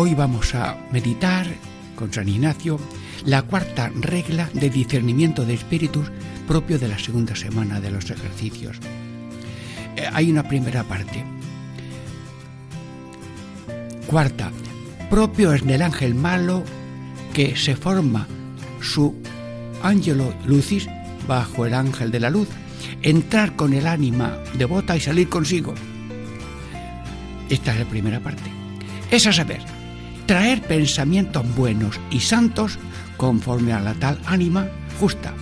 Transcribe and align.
Hoy 0.00 0.14
vamos 0.14 0.54
a 0.54 0.78
meditar 0.92 1.44
con 1.96 2.12
San 2.12 2.28
Ignacio 2.28 2.78
la 3.24 3.42
cuarta 3.42 3.90
regla 3.96 4.48
de 4.52 4.70
discernimiento 4.70 5.44
de 5.44 5.54
espíritus 5.54 6.08
propio 6.46 6.78
de 6.78 6.86
la 6.86 7.00
segunda 7.00 7.34
semana 7.34 7.80
de 7.80 7.90
los 7.90 8.08
ejercicios. 8.08 8.78
Eh, 9.96 10.08
hay 10.12 10.30
una 10.30 10.44
primera 10.44 10.84
parte. 10.84 11.24
Cuarta, 14.06 14.52
propio 15.10 15.52
es 15.52 15.66
del 15.66 15.82
ángel 15.82 16.14
malo 16.14 16.62
que 17.34 17.56
se 17.56 17.74
forma 17.74 18.28
su 18.80 19.16
ángelo 19.82 20.32
lucis 20.46 20.86
bajo 21.26 21.66
el 21.66 21.74
ángel 21.74 22.12
de 22.12 22.20
la 22.20 22.30
luz, 22.30 22.46
entrar 23.02 23.56
con 23.56 23.72
el 23.72 23.88
ánima 23.88 24.38
devota 24.56 24.96
y 24.96 25.00
salir 25.00 25.28
consigo. 25.28 25.74
Esta 27.50 27.72
es 27.72 27.80
la 27.80 27.84
primera 27.86 28.20
parte. 28.20 28.48
Es 29.10 29.26
a 29.26 29.32
saber, 29.32 29.77
traer 30.28 30.60
pensamientos 30.60 31.42
buenos 31.56 31.98
y 32.10 32.20
santos 32.20 32.78
conforme 33.16 33.72
a 33.72 33.80
la 33.80 33.94
tal 33.94 34.20
ánima 34.26 34.68
justa. 35.00 35.32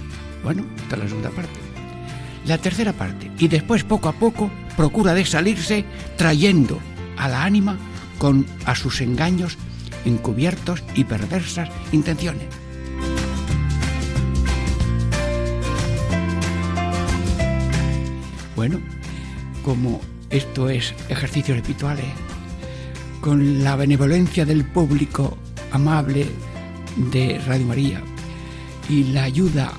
Bueno, 0.44 0.64
esta 0.76 0.94
es 0.94 1.02
la 1.02 1.08
segunda 1.08 1.30
parte. 1.30 1.58
La 2.46 2.58
tercera 2.58 2.92
parte, 2.92 3.32
y 3.36 3.48
después 3.48 3.82
poco 3.82 4.08
a 4.08 4.12
poco 4.12 4.48
procura 4.76 5.12
de 5.12 5.26
salirse 5.26 5.84
trayendo 6.16 6.78
a 7.16 7.28
la 7.28 7.42
ánima 7.42 7.76
con 8.18 8.46
a 8.64 8.76
sus 8.76 9.00
engaños 9.00 9.58
encubiertos 10.04 10.84
y 10.94 11.02
perversas 11.02 11.68
intenciones. 11.90 12.46
Bueno, 18.54 18.78
como 19.64 20.00
esto 20.30 20.68
es 20.68 20.94
ejercicios 21.08 21.56
espirituales, 21.56 22.06
con 23.20 23.64
la 23.64 23.76
benevolencia 23.76 24.44
del 24.44 24.64
público 24.64 25.36
amable 25.72 26.26
de 26.96 27.38
Radio 27.46 27.66
María 27.66 28.02
y 28.88 29.04
la 29.04 29.24
ayuda 29.24 29.72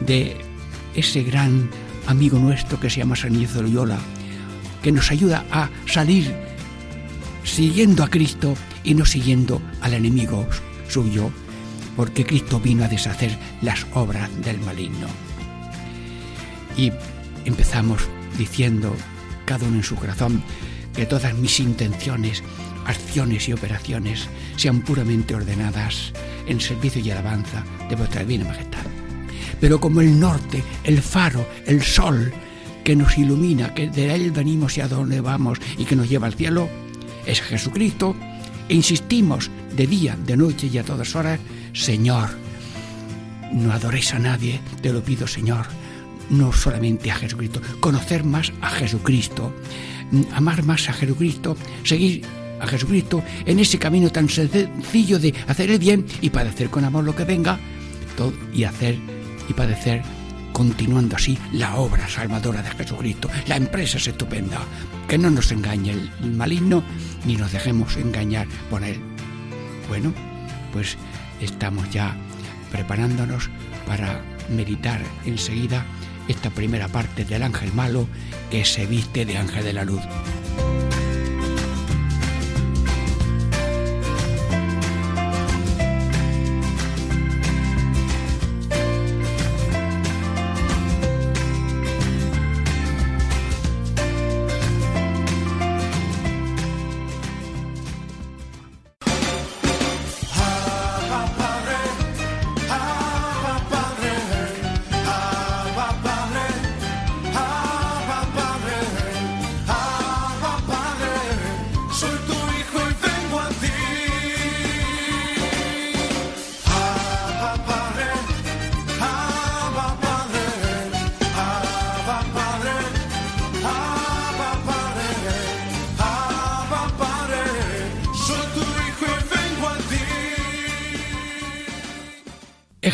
de 0.00 0.36
ese 0.94 1.22
gran 1.22 1.70
amigo 2.06 2.38
nuestro 2.38 2.78
que 2.80 2.90
se 2.90 2.98
llama 3.00 3.16
San 3.16 3.34
Ignacio 3.34 3.62
de 3.62 3.68
Loyola, 3.68 3.98
que 4.82 4.92
nos 4.92 5.10
ayuda 5.10 5.44
a 5.50 5.68
salir 5.86 6.34
siguiendo 7.44 8.02
a 8.04 8.08
Cristo 8.08 8.54
y 8.84 8.94
no 8.94 9.04
siguiendo 9.04 9.60
al 9.80 9.94
enemigo 9.94 10.46
suyo, 10.88 11.30
porque 11.96 12.24
Cristo 12.24 12.60
vino 12.60 12.84
a 12.84 12.88
deshacer 12.88 13.36
las 13.62 13.86
obras 13.94 14.30
del 14.42 14.60
maligno. 14.60 15.06
Y 16.76 16.92
empezamos 17.44 18.02
diciendo, 18.36 18.94
cada 19.44 19.66
uno 19.66 19.76
en 19.76 19.82
su 19.82 19.96
corazón, 19.96 20.42
que 20.96 21.06
todas 21.06 21.34
mis 21.34 21.60
intenciones, 21.60 22.42
acciones 22.86 23.48
y 23.48 23.52
operaciones 23.52 24.28
sean 24.56 24.80
puramente 24.80 25.34
ordenadas 25.34 26.12
en 26.46 26.60
servicio 26.60 27.02
y 27.02 27.10
alabanza 27.10 27.62
de 27.88 27.96
vuestra 27.96 28.24
divina 28.24 28.48
majestad. 28.48 28.84
Pero 29.60 29.78
como 29.80 30.00
el 30.00 30.18
norte, 30.18 30.62
el 30.84 31.02
faro, 31.02 31.46
el 31.66 31.82
sol 31.82 32.32
que 32.82 32.96
nos 32.96 33.18
ilumina, 33.18 33.74
que 33.74 33.88
de 33.88 34.14
él 34.14 34.30
venimos 34.30 34.76
y 34.76 34.80
a 34.80 34.88
dónde 34.88 35.20
vamos 35.20 35.58
y 35.76 35.84
que 35.84 35.96
nos 35.96 36.08
lleva 36.08 36.26
al 36.26 36.34
cielo, 36.34 36.68
es 37.26 37.40
Jesucristo, 37.42 38.14
e 38.68 38.74
insistimos 38.74 39.50
de 39.76 39.86
día, 39.86 40.16
de 40.26 40.36
noche 40.36 40.68
y 40.72 40.78
a 40.78 40.84
todas 40.84 41.14
horas, 41.14 41.40
Señor, 41.72 42.30
no 43.52 43.72
adoréis 43.72 44.14
a 44.14 44.18
nadie, 44.18 44.60
te 44.82 44.92
lo 44.92 45.02
pido 45.02 45.26
Señor, 45.26 45.66
no 46.30 46.52
solamente 46.52 47.10
a 47.10 47.16
Jesucristo, 47.16 47.60
conocer 47.80 48.24
más 48.24 48.52
a 48.60 48.70
Jesucristo, 48.70 49.52
amar 50.32 50.64
más 50.64 50.88
a 50.88 50.92
Jesucristo, 50.92 51.56
seguir 51.84 52.22
a 52.60 52.66
Jesucristo 52.66 53.22
en 53.44 53.58
ese 53.58 53.78
camino 53.78 54.10
tan 54.10 54.28
sencillo 54.28 55.18
de 55.18 55.34
hacer 55.46 55.70
el 55.70 55.78
bien 55.78 56.06
y 56.20 56.30
padecer 56.30 56.70
con 56.70 56.84
amor 56.84 57.04
lo 57.04 57.14
que 57.14 57.24
venga, 57.24 57.58
todo, 58.16 58.32
y 58.52 58.64
hacer 58.64 58.98
y 59.48 59.52
padecer 59.52 60.02
continuando 60.52 61.16
así 61.16 61.36
la 61.52 61.76
obra 61.76 62.08
salvadora 62.08 62.62
de 62.62 62.70
Jesucristo. 62.70 63.28
La 63.46 63.56
empresa 63.56 63.98
es 63.98 64.06
estupenda. 64.08 64.58
Que 65.06 65.18
no 65.18 65.30
nos 65.30 65.52
engañe 65.52 65.92
el 65.92 66.32
maligno 66.32 66.82
ni 67.26 67.36
nos 67.36 67.52
dejemos 67.52 67.96
engañar 67.98 68.46
por 68.70 68.82
él. 68.82 68.98
Bueno, 69.86 70.14
pues 70.72 70.96
estamos 71.42 71.88
ya 71.90 72.16
preparándonos 72.72 73.50
para 73.86 74.22
meditar 74.48 75.00
enseguida 75.26 75.84
esta 76.28 76.50
primera 76.50 76.88
parte 76.88 77.24
del 77.24 77.42
ángel 77.42 77.72
malo 77.72 78.06
que 78.50 78.64
se 78.64 78.86
viste 78.86 79.24
de 79.24 79.36
ángel 79.36 79.64
de 79.64 79.72
la 79.72 79.84
luz. 79.84 80.02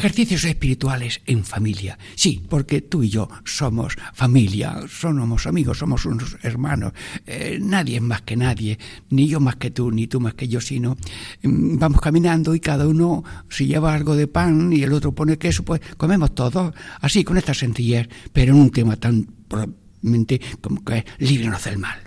Ejercicios 0.03 0.43
espirituales 0.43 1.21
en 1.27 1.45
familia. 1.45 1.97
Sí, 2.17 2.43
porque 2.49 2.81
tú 2.81 3.05
y 3.05 3.09
yo 3.09 3.29
somos 3.45 3.95
familia, 4.13 4.81
somos 4.89 5.47
amigos, 5.47 5.79
somos 5.79 6.05
unos 6.07 6.39
hermanos. 6.43 6.93
Eh, 7.25 7.61
nadie 7.63 7.99
es 7.99 8.03
más 8.03 8.23
que 8.23 8.35
nadie, 8.35 8.81
ni 9.11 9.29
yo 9.29 9.39
más 9.39 9.55
que 9.55 9.71
tú, 9.71 9.93
ni 9.93 10.09
tú 10.09 10.19
más 10.19 10.35
que 10.35 10.49
yo, 10.49 10.61
sino 10.61 10.97
mm, 11.45 11.79
vamos 11.79 12.01
caminando 12.01 12.53
y 12.53 12.59
cada 12.59 12.89
uno 12.89 13.23
si 13.49 13.69
lleva 13.69 13.95
algo 13.95 14.17
de 14.17 14.27
pan 14.27 14.73
y 14.73 14.83
el 14.83 14.93
otro 14.93 15.15
pone 15.15 15.39
queso, 15.39 15.65
pues 15.65 15.81
comemos 15.97 16.35
todos, 16.35 16.75
así, 17.01 17.23
con 17.23 17.39
esta 17.39 17.55
sencillez, 17.55 18.09
pero 18.33 18.55
en 18.55 18.61
un 18.61 18.71
tema 18.73 18.97
tan 18.97 19.23
probablemente 19.47 20.41
como 20.61 20.85
que 20.85 21.05
es 21.17 21.31
líbranos 21.31 21.63
del 21.63 21.79
mal, 21.79 22.01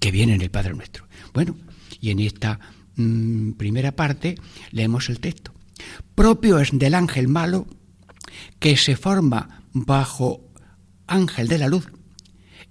que 0.00 0.10
viene 0.10 0.34
en 0.34 0.40
el 0.40 0.50
Padre 0.50 0.74
Nuestro. 0.74 1.06
Bueno, 1.32 1.54
y 2.00 2.10
en 2.10 2.18
esta 2.18 2.58
mm, 2.96 3.52
primera 3.52 3.92
parte 3.92 4.34
leemos 4.72 5.08
el 5.10 5.20
texto. 5.20 5.53
Propio 6.14 6.58
es 6.58 6.70
del 6.72 6.94
ángel 6.94 7.28
malo 7.28 7.66
que 8.58 8.76
se 8.76 8.96
forma 8.96 9.62
bajo 9.72 10.40
ángel 11.06 11.48
de 11.48 11.58
la 11.58 11.68
luz, 11.68 11.88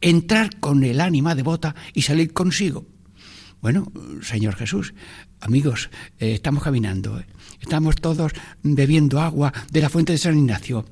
entrar 0.02 0.60
con 0.60 0.84
el 0.84 1.02
ánima 1.02 1.36
devota 1.36 1.76
y 1.94 2.04
salir 2.04 2.34
consigo. 2.34 2.86
Bueno, 3.62 3.90
Señor 4.22 4.56
Jesús, 4.56 4.94
amigos, 5.40 5.90
eh, 6.20 6.34
estamos 6.34 6.64
caminando, 6.64 7.18
eh. 7.18 7.26
estamos 7.62 7.96
todos 7.96 8.34
bebiendo 8.62 9.22
agua 9.22 9.54
de 9.72 9.80
la 9.80 9.90
fuente 9.90 10.12
de 10.12 10.18
San 10.18 10.38
Ignacio. 10.38 10.86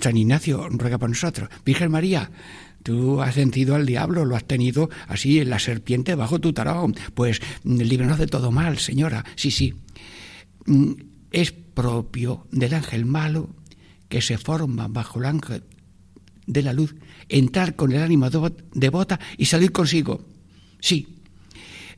San 0.00 0.16
Ignacio 0.16 0.68
ruega 0.70 0.98
por 0.98 1.08
nosotros. 1.08 1.48
Virgen 1.64 1.90
María, 1.90 2.30
tú 2.84 3.20
has 3.20 3.34
sentido 3.34 3.74
al 3.74 3.86
diablo, 3.86 4.24
lo 4.24 4.36
has 4.36 4.44
tenido 4.44 4.88
así 5.08 5.40
en 5.40 5.50
la 5.50 5.58
serpiente 5.58 6.14
bajo 6.14 6.38
tu 6.38 6.52
tarón. 6.52 6.94
Pues 7.14 7.40
líbranos 7.64 8.20
de 8.20 8.28
todo 8.28 8.52
mal, 8.52 8.78
señora. 8.78 9.24
Sí, 9.34 9.50
sí. 9.50 9.74
Es 11.36 11.52
propio 11.52 12.46
del 12.50 12.72
ángel 12.72 13.04
malo 13.04 13.50
que 14.08 14.22
se 14.22 14.38
forma 14.38 14.88
bajo 14.88 15.18
el 15.18 15.26
ángel 15.26 15.64
de 16.46 16.62
la 16.62 16.72
luz, 16.72 16.94
entrar 17.28 17.76
con 17.76 17.92
el 17.92 18.02
ánimo 18.02 18.30
devota 18.72 19.20
y 19.36 19.44
salir 19.44 19.70
consigo. 19.70 20.24
Sí, 20.80 21.16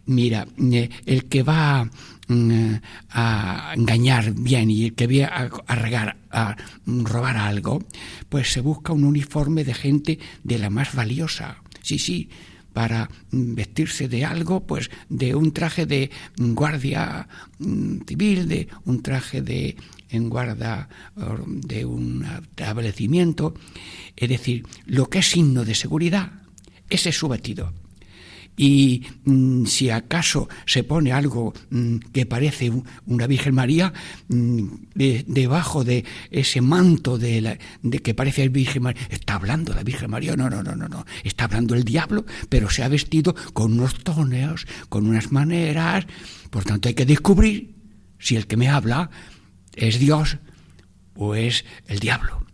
Mira, 0.06 0.44
eh, 0.58 0.88
el 1.04 1.26
que 1.26 1.44
va 1.44 1.88
mm, 2.28 2.74
a 3.10 3.74
engañar 3.76 4.32
bien 4.32 4.70
y 4.70 4.86
el 4.86 4.94
que 4.94 5.06
regar, 5.06 6.16
a 6.30 6.56
robar 6.86 7.36
algo, 7.36 7.84
pues 8.28 8.50
se 8.50 8.60
busca 8.60 8.92
un 8.92 9.04
uniforme 9.04 9.62
de 9.62 9.74
gente 9.74 10.18
de 10.42 10.58
la 10.58 10.70
más 10.70 10.94
valiosa. 10.94 11.62
Sí, 11.82 12.00
sí, 12.00 12.28
para 12.78 13.10
vestirse 13.32 14.06
de 14.06 14.24
algo, 14.24 14.64
pues 14.64 14.88
de 15.08 15.34
un 15.34 15.50
traje 15.50 15.84
de 15.84 16.12
guardia 16.36 17.26
mm, 17.58 18.02
civil, 18.06 18.46
de 18.46 18.68
un 18.84 19.02
traje 19.02 19.42
de 19.42 19.74
en 20.10 20.30
guarda 20.30 20.88
de 21.44 21.84
un 21.84 22.24
establecimiento, 22.24 23.52
es 24.14 24.28
decir, 24.28 24.64
lo 24.86 25.10
que 25.10 25.18
es 25.18 25.26
signo 25.26 25.64
de 25.64 25.74
seguridad, 25.74 26.30
ese 26.88 27.08
es 27.08 27.18
su 27.18 27.26
vestido 27.26 27.72
y 28.58 29.04
mm, 29.24 29.64
si 29.66 29.88
acaso 29.88 30.48
se 30.66 30.82
pone 30.82 31.12
algo 31.12 31.54
mm, 31.70 31.98
que 32.12 32.26
parece 32.26 32.70
una 33.06 33.26
Virgen 33.26 33.54
María 33.54 33.94
mm, 34.28 34.66
debajo 34.94 35.84
de 35.84 36.04
ese 36.30 36.60
manto 36.60 37.16
de, 37.16 37.40
la, 37.40 37.58
de 37.82 38.00
que 38.00 38.14
parece 38.14 38.42
el 38.42 38.50
Virgen 38.50 38.82
María, 38.82 39.00
está 39.08 39.36
hablando 39.36 39.72
la 39.72 39.84
Virgen 39.84 40.10
María, 40.10 40.36
no, 40.36 40.50
no, 40.50 40.62
no, 40.62 40.74
no, 40.74 40.88
no, 40.88 41.06
está 41.22 41.44
hablando 41.44 41.74
el 41.74 41.84
diablo, 41.84 42.26
pero 42.48 42.68
se 42.68 42.82
ha 42.82 42.88
vestido 42.88 43.34
con 43.54 43.74
unos 43.74 43.94
toneos, 44.02 44.66
con 44.88 45.06
unas 45.06 45.30
maneras, 45.30 46.06
por 46.50 46.64
tanto 46.64 46.88
hay 46.88 46.94
que 46.94 47.06
descubrir 47.06 47.76
si 48.18 48.34
el 48.34 48.48
que 48.48 48.56
me 48.56 48.68
habla 48.68 49.10
es 49.76 50.00
Dios 50.00 50.38
o 51.14 51.36
es 51.36 51.64
el 51.86 52.00
diablo. 52.00 52.44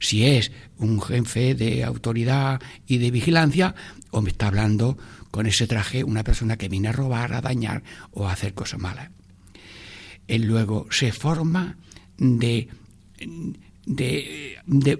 Si 0.00 0.26
es 0.26 0.50
un 0.78 1.00
jefe 1.00 1.54
de 1.54 1.84
autoridad 1.84 2.60
y 2.88 2.98
de 2.98 3.12
vigilancia, 3.12 3.76
o 4.10 4.20
me 4.20 4.30
está 4.30 4.48
hablando 4.48 4.98
con 5.32 5.46
ese 5.46 5.66
traje 5.66 6.04
una 6.04 6.22
persona 6.22 6.56
que 6.56 6.68
viene 6.68 6.88
a 6.88 6.92
robar, 6.92 7.32
a 7.32 7.40
dañar 7.40 7.82
o 8.12 8.28
a 8.28 8.32
hacer 8.32 8.52
cosas 8.54 8.78
malas. 8.78 9.10
Él 10.28 10.42
luego 10.44 10.86
se 10.90 11.10
forma 11.10 11.78
de, 12.18 12.68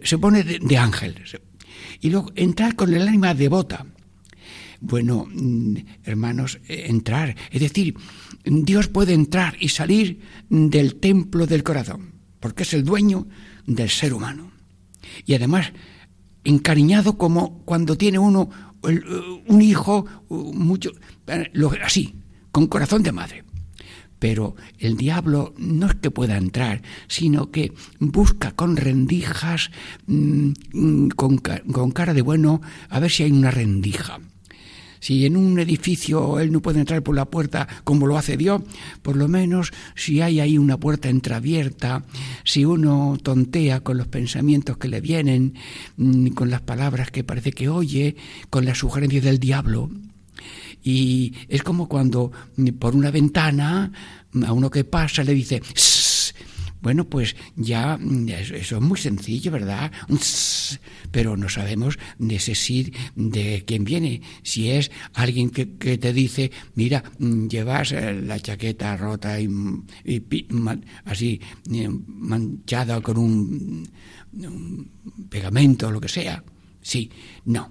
se 0.03 0.19
pone 0.19 0.43
de, 0.43 0.79
ángel 0.79 1.23
y 2.01 2.11
luego 2.11 2.33
entrar 2.35 2.75
con 2.75 2.93
el 2.93 3.07
ánima 3.07 3.35
devota. 3.35 3.87
Bueno, 4.81 5.29
mm, 5.31 5.77
hermanos, 6.05 6.59
eh, 6.67 6.87
entrar, 6.89 7.37
es 7.51 7.61
decir, 7.61 7.95
Dios 8.43 8.89
puede 8.89 9.13
entrar 9.13 9.55
y 9.61 9.69
salir 9.69 10.19
del 10.49 10.97
templo 10.97 11.47
del 11.47 11.63
corazón, 11.63 12.15
porque 12.41 12.65
es 12.65 12.73
el 12.73 12.85
dueño 12.85 13.29
del 13.67 13.91
ser 13.91 14.15
humano. 14.15 14.51
Y 15.27 15.35
además, 15.35 15.73
encariñado 16.43 17.19
como 17.19 17.63
cuando 17.65 17.97
tiene 17.97 18.19
uno 18.19 18.72
un 18.83 19.63
hijo, 19.63 20.07
mucho, 20.29 20.93
así, 21.83 22.15
con 22.51 22.67
corazón 22.67 23.03
de 23.03 23.13
madre. 23.13 23.45
Pero 24.19 24.55
el 24.79 24.97
diablo 24.97 25.53
no 25.59 25.87
es 25.87 25.95
que 25.97 26.11
pueda 26.11 26.37
entrar, 26.37 26.83
sino 27.09 27.51
que 27.51 27.73
busca 27.99 28.53
con 28.53 28.77
rendijas, 28.77 29.71
mm, 30.07 31.09
con, 31.17 31.39
con 31.39 31.91
cara 31.91 32.15
de 32.15 32.23
bueno, 32.23 32.61
a 32.89 33.01
ver 33.01 33.11
si 33.11 33.25
hay 33.25 33.33
una 33.33 33.51
rendija. 33.51 34.21
Si 35.03 35.27
en 35.27 35.37
un 35.37 35.59
edificio 35.59 36.39
él 36.39 36.53
no 36.53 36.63
puede 36.63 36.79
entrar 36.79 37.03
por 37.03 37.17
la 37.17 37.25
puerta 37.25 37.67
como 37.83 38.07
lo 38.07 38.17
hace 38.17 38.37
Dios, 38.37 38.63
por 39.03 39.17
lo 39.17 39.27
menos 39.27 39.73
si 39.97 40.21
hay 40.21 40.39
ahí 40.39 40.59
una 40.59 40.77
puerta 40.77 41.09
entreabierta, 41.09 42.05
si 42.45 42.65
uno 42.65 43.19
tontea 43.21 43.81
con 43.81 43.99
los 43.99 44.07
pensamientos 44.07 44.77
que 44.77 44.87
le 44.87 45.01
vienen, 45.01 45.55
mm, 45.97 46.29
con 46.29 46.51
las 46.51 46.61
palabras 46.61 47.11
que 47.11 47.25
parece 47.25 47.51
que 47.51 47.69
oye, 47.69 48.15
con 48.49 48.65
las 48.65 48.79
sugerencias 48.79 49.25
del 49.25 49.41
diablo, 49.41 49.91
y 50.85 51.35
es 51.49 51.65
como 51.65 51.89
cuando 51.89 52.31
mm, 52.55 52.69
por 52.79 52.95
una 52.95 53.11
ventana 53.11 53.91
a 54.47 54.53
uno 54.53 54.71
que 54.71 54.85
pasa 54.85 55.25
le 55.25 55.35
dice, 55.35 55.61
bueno, 56.83 57.05
pues 57.05 57.37
ya 57.57 57.97
mm, 57.97 58.29
eso 58.29 58.77
es 58.77 58.83
muy 58.83 58.99
sencillo, 58.99 59.53
¿verdad? 59.53 59.93
Pero 61.11 61.37
no 61.37 61.49
sabemos 61.49 61.99
de 62.19 62.37
ese 62.37 62.55
sí 62.55 62.93
de 63.15 63.65
quién 63.67 63.85
viene. 63.85 64.21
Si 64.43 64.71
es 64.71 64.91
alguien 65.15 65.51
que, 65.51 65.67
te 65.67 66.13
dice, 66.13 66.51
mira, 66.75 67.05
mm, 67.19 67.47
llevas 67.47 67.93
eh, 67.93 68.21
la 68.21 68.41
chaqueta 68.41 68.97
rota 68.97 69.41
y, 69.41 69.49
así 71.05 71.41
eh, 71.73 71.89
manchada 72.07 73.01
con 73.01 73.17
un, 73.17 73.89
pegamento 75.31 75.89
o 75.89 75.93
lo 75.93 76.01
que 76.01 76.09
sea. 76.09 76.43
Sí, 76.81 77.11
no. 77.45 77.71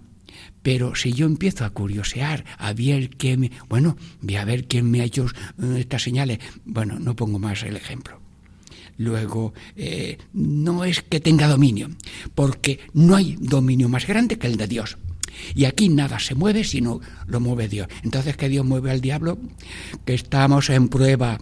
Pero 0.61 0.95
si 0.95 1.11
yo 1.11 1.25
empiezo 1.25 1.65
a 1.65 1.71
curiosear, 1.71 2.45
a 2.57 2.71
ver 2.73 3.09
qué 3.09 3.35
me... 3.35 3.51
Bueno, 3.67 3.97
voy 4.21 4.35
a 4.35 4.45
ver 4.45 4.67
quién 4.67 4.89
me 4.89 5.01
ha 5.01 5.05
hecho 5.05 5.25
eh, 5.25 5.77
estas 5.79 6.03
señales. 6.03 6.39
Bueno, 6.63 6.99
no 6.99 7.15
pongo 7.15 7.39
más 7.39 7.63
el 7.63 7.75
ejemplo. 7.75 8.21
Luego, 8.97 9.53
eh, 9.75 10.17
no 10.33 10.83
es 10.83 11.01
que 11.01 11.19
tenga 11.19 11.47
dominio, 11.47 11.89
porque 12.35 12.79
no 12.93 13.15
hay 13.15 13.37
dominio 13.39 13.89
más 13.89 14.07
grande 14.07 14.37
que 14.37 14.47
el 14.47 14.57
de 14.57 14.67
Dios. 14.67 14.97
Y 15.55 15.65
aquí 15.65 15.89
nada 15.89 16.19
se 16.19 16.35
mueve 16.35 16.63
sino 16.63 16.99
lo 17.27 17.39
mueve 17.39 17.67
Dios. 17.67 17.87
Entonces, 18.03 18.37
¿qué 18.37 18.49
Dios 18.49 18.65
mueve 18.65 18.91
al 18.91 19.01
diablo? 19.01 19.37
Que 20.05 20.13
estamos 20.13 20.69
en 20.69 20.89
prueba 20.89 21.39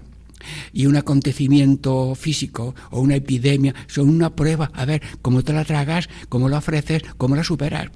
y 0.72 0.86
un 0.86 0.96
acontecimiento 0.96 2.16
físico 2.16 2.76
o 2.92 3.02
una 3.02 3.16
epidemia 3.16 3.76
son 3.88 4.10
una 4.10 4.36
prueba. 4.36 4.72
A 4.74 4.86
ver, 4.86 5.02
cómo 5.22 5.44
te 5.44 5.54
la 5.54 5.66
tragas, 5.66 6.10
cómo 6.30 6.50
la 6.50 6.60
ofreces, 6.60 7.04
cómo 7.18 7.36
la 7.36 7.44
superas. 7.44 7.90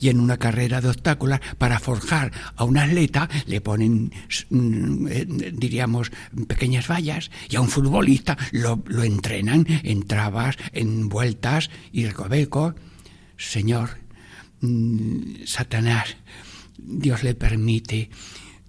Y 0.00 0.08
en 0.08 0.20
una 0.20 0.38
carrera 0.38 0.80
de 0.80 0.88
obstáculos, 0.88 1.40
para 1.58 1.78
forjar 1.78 2.32
a 2.56 2.64
un 2.64 2.78
atleta, 2.78 3.28
le 3.46 3.60
ponen, 3.60 4.12
mm, 4.50 5.06
eh, 5.08 5.26
diríamos, 5.52 6.10
pequeñas 6.46 6.88
vallas, 6.88 7.30
y 7.48 7.56
a 7.56 7.60
un 7.60 7.68
futbolista 7.68 8.36
lo, 8.52 8.82
entrenan 9.02 9.66
en 9.82 10.04
trabas, 10.04 10.56
en 10.72 11.08
vueltas 11.08 11.70
y 11.92 12.06
recovecos. 12.06 12.74
Señor, 13.36 13.90
mm, 14.60 15.44
Satanás, 15.44 16.16
Dios 16.78 17.22
le 17.22 17.34
permite 17.34 18.10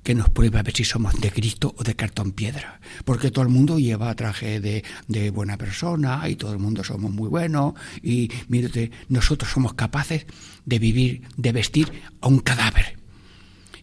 que 0.05 0.13
nos 0.13 0.29
pruebe 0.29 0.59
a 0.59 0.61
ver 0.61 0.75
si 0.77 0.83
somos 0.83 1.19
de 1.19 1.31
Cristo 1.31 1.73
o 1.79 1.83
de 1.83 1.95
cartón 1.95 2.31
piedra. 2.31 2.79
Porque 3.05 3.31
todo 3.31 3.43
el 3.43 3.49
mundo 3.49 3.79
lleva 3.79 4.13
traje 4.13 4.59
de, 4.59 4.83
de 5.07 5.31
buena 5.31 5.57
persona 5.57 6.29
y 6.29 6.35
todo 6.35 6.53
el 6.53 6.59
mundo 6.59 6.83
somos 6.83 7.11
muy 7.11 7.27
buenos 7.27 7.73
y 8.03 8.29
mírate, 8.47 8.91
nosotros 9.09 9.51
somos 9.51 9.73
capaces 9.73 10.27
de 10.63 10.77
vivir, 10.77 11.23
de 11.37 11.51
vestir 11.51 11.91
a 12.21 12.27
un 12.27 12.37
cadáver. 12.37 12.99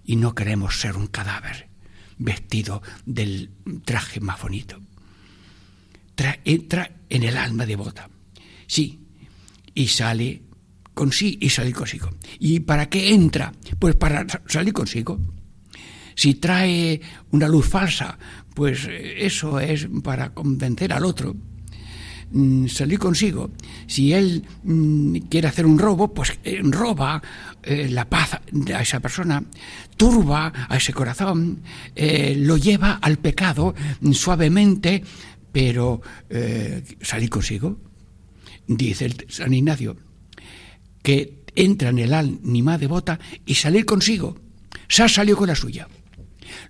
Y 0.05 0.15
no 0.15 0.33
queremos 0.33 0.79
ser 0.79 0.97
un 0.97 1.09
cadáver 1.09 1.69
vestido 2.19 2.83
del 3.05 3.51
traje 3.85 4.21
más 4.21 4.41
bonito. 4.41 4.79
entra 6.45 6.89
en 7.11 7.25
el 7.25 7.37
alma 7.37 7.67
devota. 7.67 8.09
Sí, 8.69 9.01
y 9.75 9.89
sale 9.89 10.43
con 10.95 11.11
sí 11.11 11.37
y 11.41 11.51
sale 11.51 11.73
consigo. 11.73 12.11
¿Y 12.39 12.61
para 12.61 12.89
qué 12.89 13.13
entra? 13.13 13.53
Pues 13.81 13.97
para 13.97 14.25
salir 14.47 14.73
consigo. 14.73 15.19
Si 16.15 16.35
trae 16.35 17.01
una 17.31 17.49
luz 17.49 17.69
falsa, 17.69 18.19
pues 18.55 18.87
eh, 18.89 19.25
eso 19.27 19.61
es 19.61 19.89
para 20.03 20.31
convencer 20.31 20.93
al 20.93 21.05
otro. 21.05 21.35
Mm, 22.31 22.67
salir 22.67 22.99
consigo. 22.99 23.51
Si 23.87 24.13
él 24.13 24.45
mm, 24.63 25.17
quiere 25.29 25.49
hacer 25.49 25.67
un 25.67 25.79
robo, 25.79 26.13
pues 26.13 26.39
eh, 26.45 26.61
roba 26.63 27.23
eh, 27.63 27.89
la 27.91 28.09
paz 28.09 28.41
a 28.75 28.83
esa 28.83 29.01
persona, 29.01 29.43
turba 29.97 30.53
a 30.69 30.77
ese 30.77 30.93
corazón, 30.93 31.63
lo 31.95 32.57
lleva 32.57 32.95
al 32.95 33.19
pecado 33.19 33.75
suavemente, 34.13 35.03
pero 35.53 36.01
salir 37.01 37.29
consigo. 37.29 37.79
Dice 38.67 39.11
San 39.29 39.53
Ignacio, 39.53 39.97
que 41.03 41.43
entra 41.55 41.91
en 41.91 41.99
el 41.99 42.15
ánima 42.15 42.79
devota 42.79 43.19
y 43.45 43.55
salir 43.55 43.85
consigo. 43.85 44.37
Se 44.89 45.03
ha 45.03 45.09
salido 45.09 45.37
con 45.37 45.49
la 45.49 45.55
suya. 45.55 45.89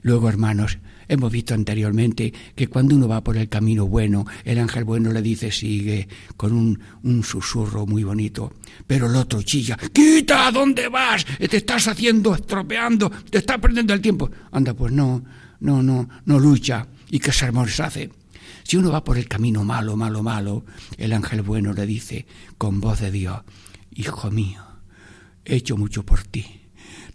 Luego, 0.02 0.28
hermanos, 0.28 0.78
hemos 1.06 1.30
visto 1.30 1.54
anteriormente 1.54 2.32
que 2.56 2.66
cuando 2.66 2.97
uno 2.97 3.06
va 3.06 3.23
por 3.23 3.37
el 3.37 3.49
camino 3.49 3.87
bueno, 3.87 4.26
el 4.44 4.59
ángel 4.59 4.82
bueno 4.82 5.12
le 5.12 5.23
dice 5.23 5.52
sigue 5.52 6.09
con 6.37 6.52
un, 6.52 7.23
susurro 7.23 7.87
muy 7.87 8.02
bonito, 8.02 8.52
pero 8.87 9.06
el 9.06 9.14
otro 9.14 9.42
chilla, 9.42 9.78
quita, 9.92 10.49
¿a 10.49 10.50
dónde 10.50 10.88
vas? 10.88 11.25
Te 11.25 11.56
estás 11.56 11.87
haciendo, 11.87 12.35
estropeando, 12.35 13.11
te 13.11 13.38
estás 13.38 13.59
perdiendo 13.59 13.94
el 13.94 14.00
tiempo. 14.00 14.28
Anda, 14.50 14.75
pues 14.75 14.92
no, 14.92 15.23
no, 15.61 15.82
no, 15.82 16.09
no 16.25 16.38
lucha. 16.38 16.87
¿Y 17.11 17.21
qué 17.21 17.30
sermón 17.30 17.68
se 17.68 17.82
hace? 17.82 18.11
Si 18.64 18.76
uno 18.76 18.90
va 18.90 19.04
por 19.04 19.18
el 19.18 19.28
camino 19.28 19.64
malo, 19.64 19.97
malo, 19.97 20.23
malo, 20.23 20.64
el 20.97 21.12
ángel 21.12 21.42
bueno 21.42 21.73
le 21.75 21.87
dice 21.87 22.26
con 22.59 22.80
voz 22.80 23.00
de 23.00 23.11
Dios, 23.11 23.40
Hijo 23.94 24.30
mío, 24.30 24.64
he 25.44 25.56
hecho 25.56 25.76
mucho 25.76 26.02
por 26.04 26.23
ti, 26.23 26.47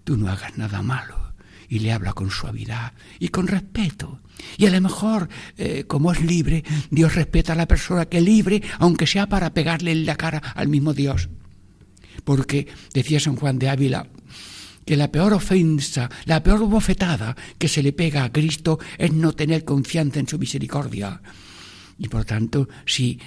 tú 0.03 0.15
no 0.15 0.29
hagas 0.29 0.55
nada 0.57 0.83
malo 0.83 1.26
y 1.69 1.79
le 1.79 1.91
habla 1.91 2.13
con 2.13 2.31
suavidad 2.31 2.93
y 3.19 3.29
con 3.29 3.47
respeto. 3.47 4.19
Y 4.57 4.65
a 4.65 4.71
lo 4.71 4.81
mejor, 4.81 5.29
eh, 5.57 5.85
como 5.87 6.11
es 6.11 6.21
libre, 6.21 6.63
Dios 6.89 7.15
respeta 7.15 7.53
a 7.53 7.55
la 7.55 7.67
persona 7.67 8.05
que 8.05 8.17
es 8.17 8.23
libre, 8.23 8.61
aunque 8.79 9.07
sea 9.07 9.27
para 9.27 9.53
pegarle 9.53 9.91
en 9.91 10.05
la 10.05 10.15
cara 10.15 10.41
al 10.55 10.67
mismo 10.67 10.93
Dios. 10.93 11.29
Porque 12.23 12.67
decía 12.93 13.19
San 13.19 13.35
Juan 13.35 13.59
de 13.59 13.69
Ávila 13.69 14.07
que 14.85 14.95
la 14.95 15.11
peor 15.11 15.33
ofensa, 15.33 16.09
la 16.23 16.41
peor 16.41 16.59
bofetada 16.59 17.35
que 17.57 17.67
se 17.67 17.83
le 17.83 17.91
pega 17.91 18.23
a 18.23 18.31
Cristo 18.31 18.79
es 18.97 19.11
no 19.11 19.33
tener 19.33 19.65
confianza 19.65 20.21
en 20.21 20.29
su 20.29 20.39
misericordia. 20.39 21.21
Y 21.99 22.09
por 22.09 22.25
tanto, 22.25 22.67
si, 22.85 23.19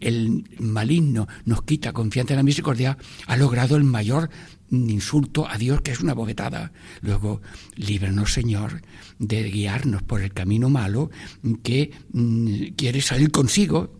el 0.00 0.44
maligno 0.58 1.26
nos 1.44 1.62
quita 1.62 1.92
confianza 1.92 2.34
en 2.34 2.38
la 2.38 2.44
misericordia, 2.44 2.96
ha 3.26 3.36
logrado 3.36 3.76
el 3.76 3.84
mayor 3.84 4.30
insulto 4.70 5.48
a 5.48 5.58
Dios, 5.58 5.80
que 5.82 5.90
es 5.90 6.00
una 6.00 6.14
bofetada. 6.14 6.72
Luego, 7.00 7.42
líbranos, 7.76 8.32
Señor, 8.32 8.82
de 9.18 9.42
guiarnos 9.50 10.02
por 10.02 10.22
el 10.22 10.32
camino 10.32 10.70
malo 10.70 11.10
que 11.62 11.90
mm, 12.12 12.74
quiere 12.76 13.00
salir 13.02 13.30
consigo 13.30 13.92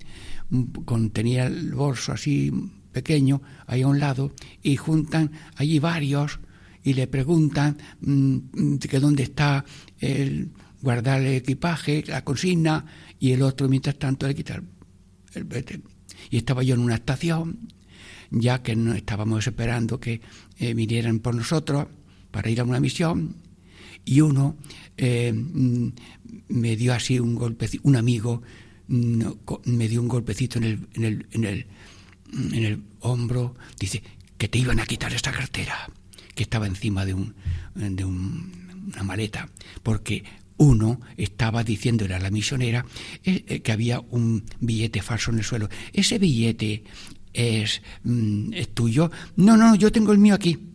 con, 0.85 1.11
tenía 1.11 1.45
el 1.45 1.73
bolso 1.73 2.11
así 2.11 2.51
pequeño 2.91 3.41
ahí 3.67 3.81
a 3.81 3.87
un 3.87 3.99
lado 3.99 4.33
y 4.61 4.75
juntan 4.75 5.31
allí 5.55 5.79
varios 5.79 6.39
y 6.83 6.93
le 6.93 7.07
preguntan 7.07 7.77
mm, 8.01 8.77
que 8.77 8.99
dónde 8.99 9.23
está 9.23 9.65
el 9.99 10.51
guardar 10.81 11.21
el 11.21 11.35
equipaje, 11.35 12.03
la 12.07 12.23
consigna, 12.23 12.85
y 13.17 13.31
el 13.31 13.41
otro, 13.41 13.69
mientras 13.69 13.97
tanto, 13.97 14.27
le 14.27 14.35
quitar 14.35 14.61
Y 16.29 16.37
estaba 16.37 16.63
yo 16.63 16.75
en 16.75 16.81
una 16.81 16.95
estación, 16.95 17.69
ya 18.31 18.63
que 18.63 18.71
estábamos 18.95 19.45
esperando 19.45 19.99
que 19.99 20.21
eh, 20.57 20.73
vinieran 20.73 21.19
por 21.19 21.35
nosotros 21.35 21.87
para 22.31 22.49
ir 22.49 22.59
a 22.59 22.63
una 22.63 22.79
misión, 22.79 23.35
y 24.05 24.21
uno 24.21 24.57
eh, 24.97 25.31
mm, 25.33 25.87
me 26.49 26.75
dio 26.75 26.93
así 26.93 27.19
un 27.19 27.35
golpecito, 27.35 27.87
un 27.87 27.95
amigo 27.95 28.41
mm, 28.87 29.23
me 29.65 29.87
dio 29.87 30.01
un 30.01 30.07
golpecito 30.07 30.57
en 30.57 30.63
el, 30.63 30.87
en 30.93 31.03
el, 31.03 31.27
en 31.31 31.45
el, 31.45 31.65
en 32.33 32.63
el 32.65 32.83
hombro, 33.01 33.55
dice 33.79 34.03
que 34.37 34.47
te 34.47 34.57
iban 34.57 34.79
a 34.79 34.85
quitar 34.85 35.13
esta 35.13 35.31
cartera, 35.31 35.89
que 36.35 36.43
estaba 36.43 36.67
encima 36.67 37.05
de 37.05 37.13
un, 37.13 37.35
de 37.75 38.03
un, 38.03 38.51
una 38.93 39.03
maleta, 39.03 39.49
porque 39.83 40.23
uno 40.57 40.99
estaba 41.17 41.63
diciéndole 41.63 42.13
a 42.13 42.19
la 42.19 42.29
misionera 42.29 42.85
eh, 43.23 43.43
eh, 43.47 43.61
que 43.61 43.71
había 43.71 43.99
un 43.99 44.43
billete 44.59 45.01
falso 45.01 45.31
en 45.31 45.39
el 45.39 45.43
suelo. 45.43 45.69
¿Ese 45.91 46.19
billete 46.19 46.83
es, 47.33 47.81
mm, 48.03 48.53
es 48.53 48.73
tuyo? 48.73 49.11
No, 49.35 49.57
no, 49.57 49.75
yo 49.75 49.91
tengo 49.91 50.11
el 50.11 50.19
mío 50.19 50.35
aquí. 50.35 50.69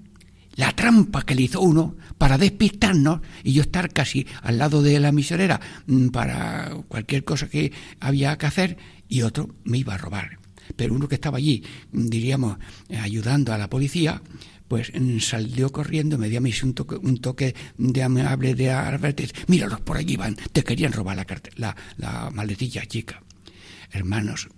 La 0.56 0.73
trampa 0.73 1.23
que 1.23 1.37
le 1.37 1.42
hizo 1.42 1.61
uno 1.61 1.97
para 2.18 2.37
despistarnos 2.37 3.20
y 3.44 3.52
yo 3.52 3.62
estar 3.62 3.92
casi 3.92 4.26
al 4.42 4.58
lado 4.58 4.82
de 4.82 4.99
la 4.99 5.12
misionera 5.12 5.61
mm, 5.87 6.08
para 6.08 6.76
cualquier 6.88 7.25
cosa 7.25 7.49
que 7.49 7.73
había 8.00 8.37
que 8.37 8.47
hacer 8.47 8.76
y 9.08 9.23
otro 9.23 9.54
me 9.64 9.78
iba 9.78 9.94
a 9.94 9.99
robar. 9.99 10.38
Pero 10.76 10.94
uno 10.94 11.08
que 11.08 11.14
estaba 11.14 11.38
allí, 11.38 11.62
diríamos, 11.92 12.58
ayudando 13.00 13.54
a 13.54 13.58
la 13.58 13.70
policía, 13.70 14.20
pues 14.68 14.92
salió 15.20 15.72
corriendo, 15.72 16.18
me 16.18 16.28
dio 16.28 16.38
a 16.38 16.42
mí 16.42 16.52
un 16.62 16.75
toque, 16.75 16.96
un 16.96 17.18
toque 17.18 17.54
de 17.78 18.02
amable 18.02 18.54
de 18.54 18.70
advertir, 18.70 19.32
míralos, 19.46 19.80
por 19.80 19.96
allí 19.96 20.16
van, 20.16 20.37
te 20.52 20.62
querían 20.62 20.92
robar 20.92 21.16
la, 21.16 21.26
la, 21.56 21.76
la 21.96 22.30
maletilla 22.30 22.84
chica. 22.87 23.22
Hermanos, 23.90 24.48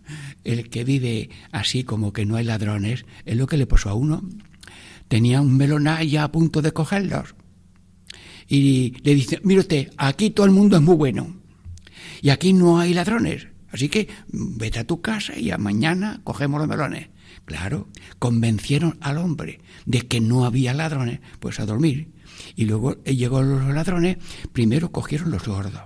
el 0.42 0.68
que 0.68 0.82
vive 0.82 1.30
así 1.52 1.84
como 1.84 2.12
que 2.12 2.26
no 2.26 2.36
hay 2.36 2.44
ladrones, 2.44 3.04
es 3.24 3.36
lo 3.36 3.46
que 3.46 3.56
le 3.56 3.66
pasó 3.66 3.90
a 3.90 3.94
uno. 3.94 4.28
Tenía 5.08 5.40
un 5.40 5.56
melón 5.56 5.88
ya 6.06 6.24
a 6.24 6.32
punto 6.32 6.62
de 6.62 6.72
cogerlos. 6.72 7.34
Y 8.48 8.94
le 9.04 9.14
dice, 9.14 9.40
usted, 9.44 9.92
aquí 9.96 10.30
todo 10.30 10.46
el 10.46 10.52
mundo 10.52 10.76
es 10.76 10.82
muy 10.82 10.96
bueno. 10.96 11.36
Y 12.20 12.30
aquí 12.30 12.52
no 12.52 12.80
hay 12.80 12.92
ladrones. 12.92 13.46
Así 13.70 13.88
que 13.88 14.08
vete 14.32 14.80
a 14.80 14.86
tu 14.86 15.00
casa 15.00 15.38
y 15.38 15.52
a 15.52 15.58
mañana 15.58 16.20
cogemos 16.24 16.58
los 16.58 16.68
melones. 16.68 17.08
Claro, 17.50 17.88
convencieron 18.20 18.96
al 19.00 19.18
hombre 19.18 19.60
de 19.84 20.02
que 20.02 20.20
no 20.20 20.44
había 20.44 20.72
ladrones, 20.72 21.18
pues 21.40 21.58
a 21.58 21.66
dormir. 21.66 22.12
Y 22.54 22.66
luego 22.66 22.98
eh, 23.04 23.16
llegó 23.16 23.42
los 23.42 23.74
ladrones, 23.74 24.18
primero 24.52 24.92
cogieron 24.92 25.32
los 25.32 25.48
gordos, 25.48 25.82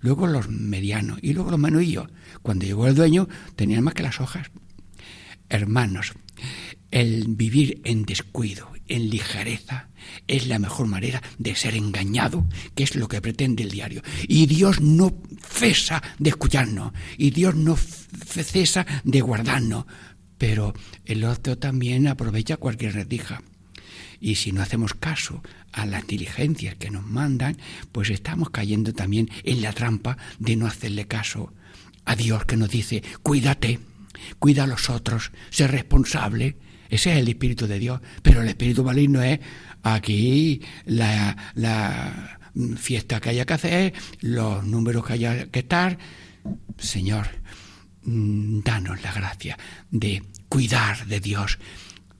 luego 0.00 0.26
los 0.26 0.48
medianos 0.48 1.20
y 1.22 1.32
luego 1.32 1.52
los 1.52 1.60
menuillos. 1.60 2.08
Cuando 2.42 2.66
llegó 2.66 2.88
el 2.88 2.96
dueño, 2.96 3.28
tenían 3.54 3.84
más 3.84 3.94
que 3.94 4.02
las 4.02 4.20
hojas. 4.20 4.50
Hermanos, 5.48 6.12
el 6.90 7.26
vivir 7.28 7.82
en 7.84 8.02
descuido, 8.02 8.72
en 8.88 9.08
ligereza, 9.08 9.90
es 10.26 10.48
la 10.48 10.58
mejor 10.58 10.88
manera 10.88 11.22
de 11.38 11.54
ser 11.54 11.76
engañado, 11.76 12.48
que 12.74 12.82
es 12.82 12.96
lo 12.96 13.06
que 13.06 13.20
pretende 13.20 13.62
el 13.62 13.70
diario. 13.70 14.02
Y 14.26 14.46
Dios 14.46 14.80
no 14.80 15.22
cesa 15.40 16.02
de 16.18 16.30
escucharnos, 16.30 16.92
y 17.16 17.30
Dios 17.30 17.54
no 17.54 17.76
cesa 17.76 18.84
de 19.04 19.20
guardarnos, 19.20 19.86
pero 20.38 20.74
el 21.04 21.24
otro 21.24 21.58
también 21.58 22.08
aprovecha 22.08 22.56
cualquier 22.56 22.94
retija. 22.94 23.42
Y 24.20 24.36
si 24.36 24.52
no 24.52 24.62
hacemos 24.62 24.94
caso 24.94 25.42
a 25.72 25.86
las 25.86 26.06
diligencias 26.06 26.76
que 26.76 26.90
nos 26.90 27.04
mandan, 27.04 27.58
pues 27.92 28.10
estamos 28.10 28.50
cayendo 28.50 28.92
también 28.92 29.28
en 29.44 29.62
la 29.62 29.72
trampa 29.72 30.16
de 30.38 30.56
no 30.56 30.66
hacerle 30.66 31.06
caso 31.06 31.52
a 32.04 32.16
Dios 32.16 32.44
que 32.44 32.56
nos 32.56 32.70
dice, 32.70 33.02
cuídate, 33.22 33.80
cuida 34.38 34.64
a 34.64 34.66
los 34.66 34.88
otros, 34.90 35.32
sé 35.50 35.68
responsable. 35.68 36.56
Ese 36.88 37.12
es 37.12 37.18
el 37.18 37.28
espíritu 37.28 37.66
de 37.66 37.78
Dios, 37.78 38.00
pero 38.22 38.40
el 38.40 38.48
espíritu 38.48 38.84
maligno 38.84 39.22
es 39.22 39.40
aquí 39.82 40.62
la, 40.84 41.36
la 41.54 42.38
fiesta 42.76 43.20
que 43.20 43.30
haya 43.30 43.44
que 43.44 43.54
hacer, 43.54 43.94
los 44.20 44.64
números 44.64 45.04
que 45.04 45.12
haya 45.14 45.46
que 45.46 45.58
estar. 45.60 45.98
Señor, 46.78 47.26
danos 48.06 49.02
la 49.02 49.12
gracia 49.12 49.58
de 49.90 50.22
cuidar 50.48 51.06
de 51.06 51.20
Dios 51.20 51.58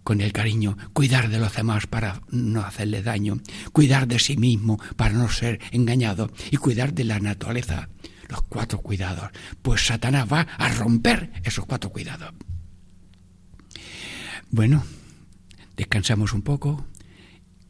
con 0.02 0.20
el 0.20 0.32
cariño, 0.32 0.76
cuidar 0.92 1.28
de 1.28 1.38
los 1.38 1.54
demás 1.54 1.86
para 1.86 2.22
no 2.30 2.60
hacerle 2.60 3.02
daño, 3.02 3.38
cuidar 3.72 4.06
de 4.06 4.18
sí 4.18 4.36
mismo 4.36 4.78
para 4.96 5.14
no 5.14 5.28
ser 5.28 5.60
engañado 5.70 6.30
y 6.50 6.58
cuidar 6.58 6.92
de 6.92 7.04
la 7.04 7.18
naturaleza, 7.18 7.88
los 8.28 8.42
cuatro 8.42 8.78
cuidados, 8.78 9.30
pues 9.62 9.86
Satanás 9.86 10.28
va 10.32 10.42
a 10.42 10.68
romper 10.68 11.32
esos 11.44 11.66
cuatro 11.66 11.90
cuidados. 11.90 12.34
Bueno, 14.50 14.84
descansamos 15.76 16.32
un 16.32 16.42
poco, 16.42 16.86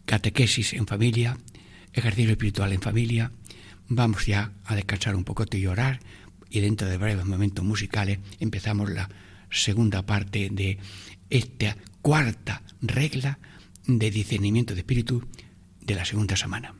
catequesis 0.04 0.74
en 0.74 0.86
familia, 0.86 1.38
ejercicio 1.92 2.32
espiritual 2.32 2.72
en 2.72 2.82
familia, 2.82 3.32
vamos 3.88 4.26
ya 4.26 4.52
a 4.64 4.74
descansar 4.74 5.16
un 5.16 5.24
poco 5.24 5.44
y 5.52 5.66
orar 5.66 6.00
y 6.56 6.60
dentro 6.60 6.88
de 6.88 6.96
breves 6.96 7.26
momentos 7.26 7.62
musicales 7.62 8.18
empezamos 8.40 8.88
la 8.88 9.10
segunda 9.50 10.06
parte 10.06 10.48
de 10.50 10.78
esta 11.28 11.76
cuarta 12.00 12.62
regla 12.80 13.38
de 13.86 14.10
discernimiento 14.10 14.72
de 14.72 14.80
espíritu 14.80 15.22
de 15.82 15.94
la 15.94 16.06
segunda 16.06 16.34
semana. 16.34 16.74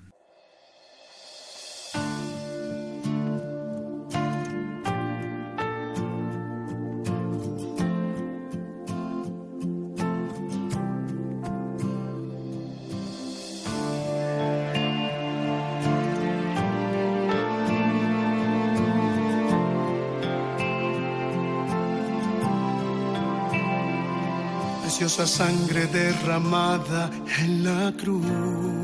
Sangre 25.27 25.87
derramada 25.87 27.11
en 27.39 27.65
la 27.65 27.93
cruz 27.97 28.77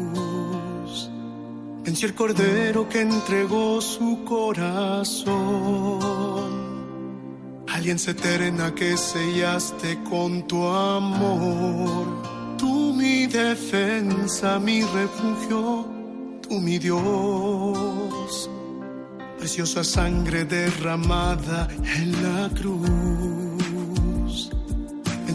venció 1.92 2.08
el 2.08 2.14
cordero 2.14 2.88
que 2.88 3.02
entregó 3.02 3.78
su 3.82 4.24
corazón. 4.24 5.32
Alianza 7.68 8.12
eterna 8.12 8.74
que 8.74 8.96
sellaste 8.96 10.02
con 10.08 10.46
tu 10.46 10.66
amor. 10.66 12.56
Tú 12.56 12.94
mi 12.94 13.26
defensa, 13.26 14.58
mi 14.58 14.80
refugio, 14.82 15.86
tú 16.40 16.60
mi 16.60 16.78
Dios. 16.78 18.48
Preciosa 19.38 19.84
sangre 19.84 20.46
derramada 20.46 21.68
en 21.96 22.12
la 22.22 22.48
cruz. 22.54 23.51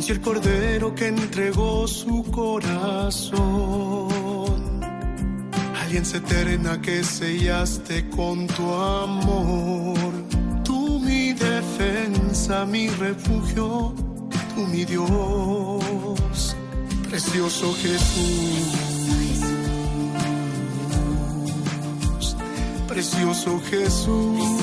Venció 0.07 0.15
el 0.15 0.21
cordero 0.21 0.95
que 0.95 1.07
entregó 1.07 1.85
su 1.85 2.23
corazón. 2.31 3.41
Alianza 5.81 6.17
eterna 6.17 6.81
que 6.81 7.03
sellaste 7.03 8.07
con 8.09 8.47
tu 8.47 8.71
amor. 8.73 9.97
Defensa, 11.37 12.65
mi 12.65 12.87
refugio, 12.87 13.93
tú 14.55 14.65
mi 14.67 14.85
Dios, 14.85 16.55
precioso 17.09 17.73
Jesús, 17.73 19.17
precioso 22.87 23.59
Jesús, 23.69 24.56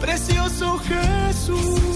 Precioso 0.00 0.78
Jesús. 0.78 1.93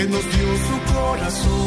Que 0.00 0.06
nos 0.06 0.24
dio 0.24 0.56
su 0.66 0.76
corazón. 0.94 1.60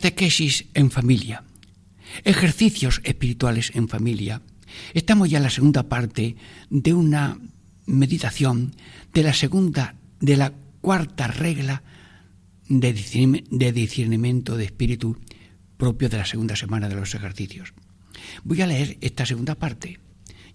Catequesis 0.00 0.64
en 0.72 0.90
familia. 0.90 1.44
Ejercicios 2.24 3.02
espirituales 3.04 3.70
en 3.74 3.86
familia. 3.86 4.40
Estamos 4.94 5.28
ya 5.28 5.36
en 5.36 5.42
la 5.42 5.50
segunda 5.50 5.90
parte 5.90 6.36
de 6.70 6.94
una 6.94 7.38
meditación 7.84 8.74
de 9.12 9.22
la 9.22 9.34
segunda, 9.34 9.96
de 10.18 10.38
la 10.38 10.54
cuarta 10.80 11.26
regla 11.26 11.82
de 12.66 13.72
discernimiento 13.74 14.56
de 14.56 14.64
espíritu 14.64 15.18
propio 15.76 16.08
de 16.08 16.16
la 16.16 16.24
segunda 16.24 16.56
semana 16.56 16.88
de 16.88 16.94
los 16.94 17.14
ejercicios. 17.14 17.74
Voy 18.42 18.62
a 18.62 18.66
leer 18.66 18.96
esta 19.02 19.26
segunda 19.26 19.54
parte. 19.54 20.00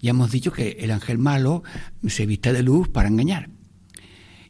Ya 0.01 0.09
hemos 0.09 0.31
dicho 0.31 0.51
que 0.51 0.77
el 0.79 0.89
ángel 0.89 1.19
malo 1.19 1.61
se 2.07 2.25
viste 2.25 2.51
de 2.51 2.63
luz 2.63 2.89
para 2.89 3.09
engañar. 3.09 3.51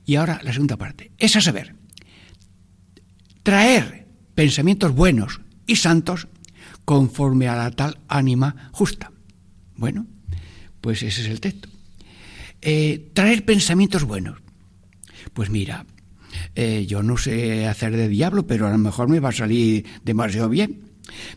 Y 0.05 0.15
ahora 0.15 0.39
la 0.41 0.53
segunda 0.53 0.77
parte. 0.77 1.11
Es 1.17 1.35
a 1.35 1.41
saber, 1.41 1.75
traer 3.43 4.04
pensamientos 4.35 4.93
buenos 4.93 5.41
y 5.65 5.77
santos 5.77 6.27
conforme 6.83 7.47
a 7.47 7.55
la 7.55 7.71
tal 7.71 7.99
ánima 8.07 8.69
justa. 8.71 9.11
Bueno, 9.75 10.05
pues 10.81 11.01
ese 11.01 11.21
es 11.21 11.27
el 11.27 11.41
texto. 11.41 11.69
Eh, 12.61 13.11
traer 13.13 13.45
pensamientos 13.45 14.03
buenos. 14.03 14.39
Pues 15.33 15.49
mira, 15.49 15.85
eh, 16.55 16.85
yo 16.87 17.03
no 17.03 17.17
sé 17.17 17.67
hacer 17.67 17.95
de 17.95 18.07
diablo, 18.07 18.45
pero 18.45 18.67
a 18.67 18.71
lo 18.71 18.77
mejor 18.77 19.09
me 19.09 19.19
va 19.19 19.29
a 19.29 19.33
salir 19.33 19.85
demasiado 20.03 20.49
bien. 20.49 20.81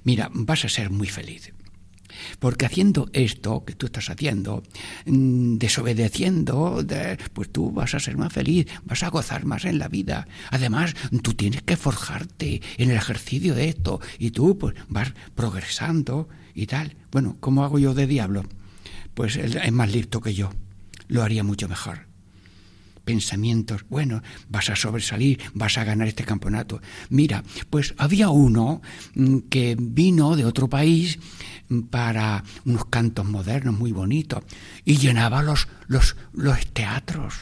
Mira, 0.04 0.30
vas 0.32 0.64
a 0.64 0.68
ser 0.68 0.90
muy 0.90 1.08
feliz. 1.08 1.52
Porque 2.38 2.66
haciendo 2.66 3.08
esto 3.12 3.64
que 3.64 3.74
tú 3.74 3.86
estás 3.86 4.10
haciendo, 4.10 4.62
mm, 5.06 5.58
desobedeciendo, 5.58 6.84
pues 7.32 7.50
tú 7.50 7.70
vas 7.70 7.94
a 7.94 8.00
ser 8.00 8.16
más 8.16 8.32
feliz, 8.32 8.66
vas 8.84 9.02
a 9.02 9.08
gozar 9.08 9.44
más 9.44 9.64
en 9.64 9.78
la 9.78 9.88
vida. 9.88 10.26
Además, 10.50 10.94
tú 11.22 11.34
tienes 11.34 11.62
que 11.62 11.76
forjarte 11.76 12.62
en 12.76 12.90
el 12.90 12.96
ejercicio 12.96 13.54
de 13.54 13.68
esto 13.68 14.00
y 14.18 14.30
tú 14.30 14.58
pues 14.58 14.74
vas 14.88 15.12
progresando 15.34 16.28
y 16.54 16.66
tal. 16.66 16.96
Bueno, 17.10 17.36
¿cómo 17.40 17.64
hago 17.64 17.78
yo 17.78 17.94
de 17.94 18.06
diablo? 18.06 18.44
Pues 19.14 19.36
él 19.36 19.56
es 19.56 19.72
más 19.72 19.92
listo 19.92 20.20
que 20.20 20.34
yo. 20.34 20.50
Lo 21.08 21.22
haría 21.22 21.42
mucho 21.42 21.68
mejor 21.68 22.07
pensamientos, 23.08 23.86
bueno, 23.88 24.22
vas 24.50 24.68
a 24.68 24.76
sobresalir, 24.76 25.40
vas 25.54 25.78
a 25.78 25.84
ganar 25.84 26.08
este 26.08 26.24
campeonato. 26.24 26.82
Mira, 27.08 27.42
pues 27.70 27.94
había 27.96 28.28
uno 28.28 28.82
mm, 29.14 29.38
que 29.48 29.76
vino 29.80 30.36
de 30.36 30.44
otro 30.44 30.68
país 30.68 31.18
mm, 31.70 31.84
para 31.84 32.44
unos 32.66 32.84
cantos 32.84 33.24
modernos 33.24 33.78
muy 33.78 33.92
bonitos 33.92 34.44
y 34.84 34.98
llenaba 34.98 35.42
los, 35.42 35.68
los, 35.86 36.16
los 36.34 36.66
teatros. 36.66 37.32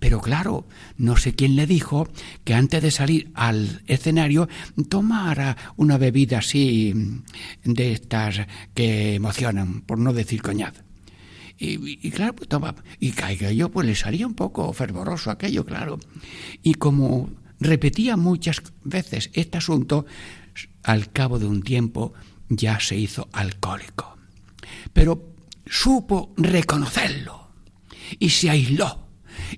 Pero 0.00 0.20
claro, 0.20 0.66
no 0.96 1.16
sé 1.16 1.36
quién 1.36 1.54
le 1.54 1.68
dijo 1.68 2.08
que 2.42 2.54
antes 2.54 2.82
de 2.82 2.90
salir 2.90 3.30
al 3.34 3.82
escenario 3.86 4.48
tomara 4.88 5.56
una 5.76 5.96
bebida 5.96 6.38
así 6.38 6.92
mm, 6.92 7.72
de 7.72 7.92
estas 7.92 8.48
que 8.74 9.14
emocionan, 9.14 9.82
por 9.82 9.98
no 9.98 10.12
decir 10.12 10.42
coñaz. 10.42 10.81
Y, 11.64 12.10
claro, 12.10 12.34
pues 12.34 12.48
toma, 12.48 12.74
y 12.98 13.12
caiga 13.12 13.52
yo, 13.52 13.70
pues 13.70 13.86
le 13.86 13.94
salía 13.94 14.26
un 14.26 14.34
poco 14.34 14.72
fervoroso 14.72 15.30
aquello, 15.30 15.64
claro. 15.64 16.00
Y 16.60 16.74
como 16.74 17.30
repetía 17.60 18.16
muchas 18.16 18.60
veces 18.82 19.30
este 19.32 19.58
asunto, 19.58 20.04
al 20.82 21.12
cabo 21.12 21.38
de 21.38 21.46
un 21.46 21.62
tiempo 21.62 22.14
ya 22.48 22.80
se 22.80 22.96
hizo 22.96 23.28
alcohólico. 23.32 24.16
Pero 24.92 25.34
supo 25.64 26.34
reconocerlo 26.36 27.52
y 28.18 28.30
se 28.30 28.50
aisló. 28.50 29.06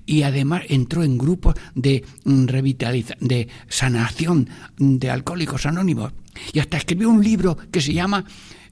Y 0.05 0.21
además 0.21 0.61
entró 0.69 1.03
en 1.03 1.17
grupos 1.17 1.55
de, 1.73 2.05
de 2.23 3.47
sanación 3.67 4.47
de 4.77 5.09
alcohólicos 5.09 5.65
anónimos. 5.65 6.13
Y 6.53 6.59
hasta 6.59 6.77
escribió 6.77 7.09
un 7.09 7.23
libro 7.23 7.57
que 7.71 7.81
se 7.81 7.93
llama 7.93 8.25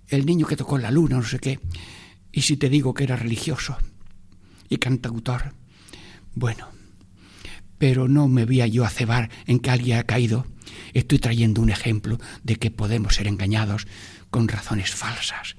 El 0.08 0.24
niño 0.28 0.46
que 0.46 0.56
tocó 0.56 0.78
la 0.78 0.91
luna, 0.91 1.15
no 1.15 1.24
sé 1.24 1.39
qué. 1.39 1.60
¿Y 2.34 2.41
si 2.41 2.58
te 2.58 2.69
digo 2.69 2.93
que 2.93 3.06
era 3.06 3.15
religioso 3.15 3.78
y 4.67 4.78
cantautor? 4.78 5.54
Bueno, 6.34 6.67
pero 7.78 8.08
no 8.08 8.28
me 8.28 8.46
voy 8.46 8.62
a 8.62 8.67
yo 8.67 8.84
a 8.84 8.89
cebar 8.89 9.30
en 9.46 9.60
que 9.60 9.69
alguien 9.69 10.00
ha 10.00 10.04
caído. 10.04 10.48
Estoy 10.93 11.19
trayendo 11.19 11.62
un 11.62 11.69
ejemplo 11.69 12.19
de 12.43 12.56
que 12.56 12.72
podemos 12.72 13.15
ser 13.15 13.28
engañados 13.28 13.88
con 14.32 14.48
razones 14.48 14.91
falsas. 14.91 15.56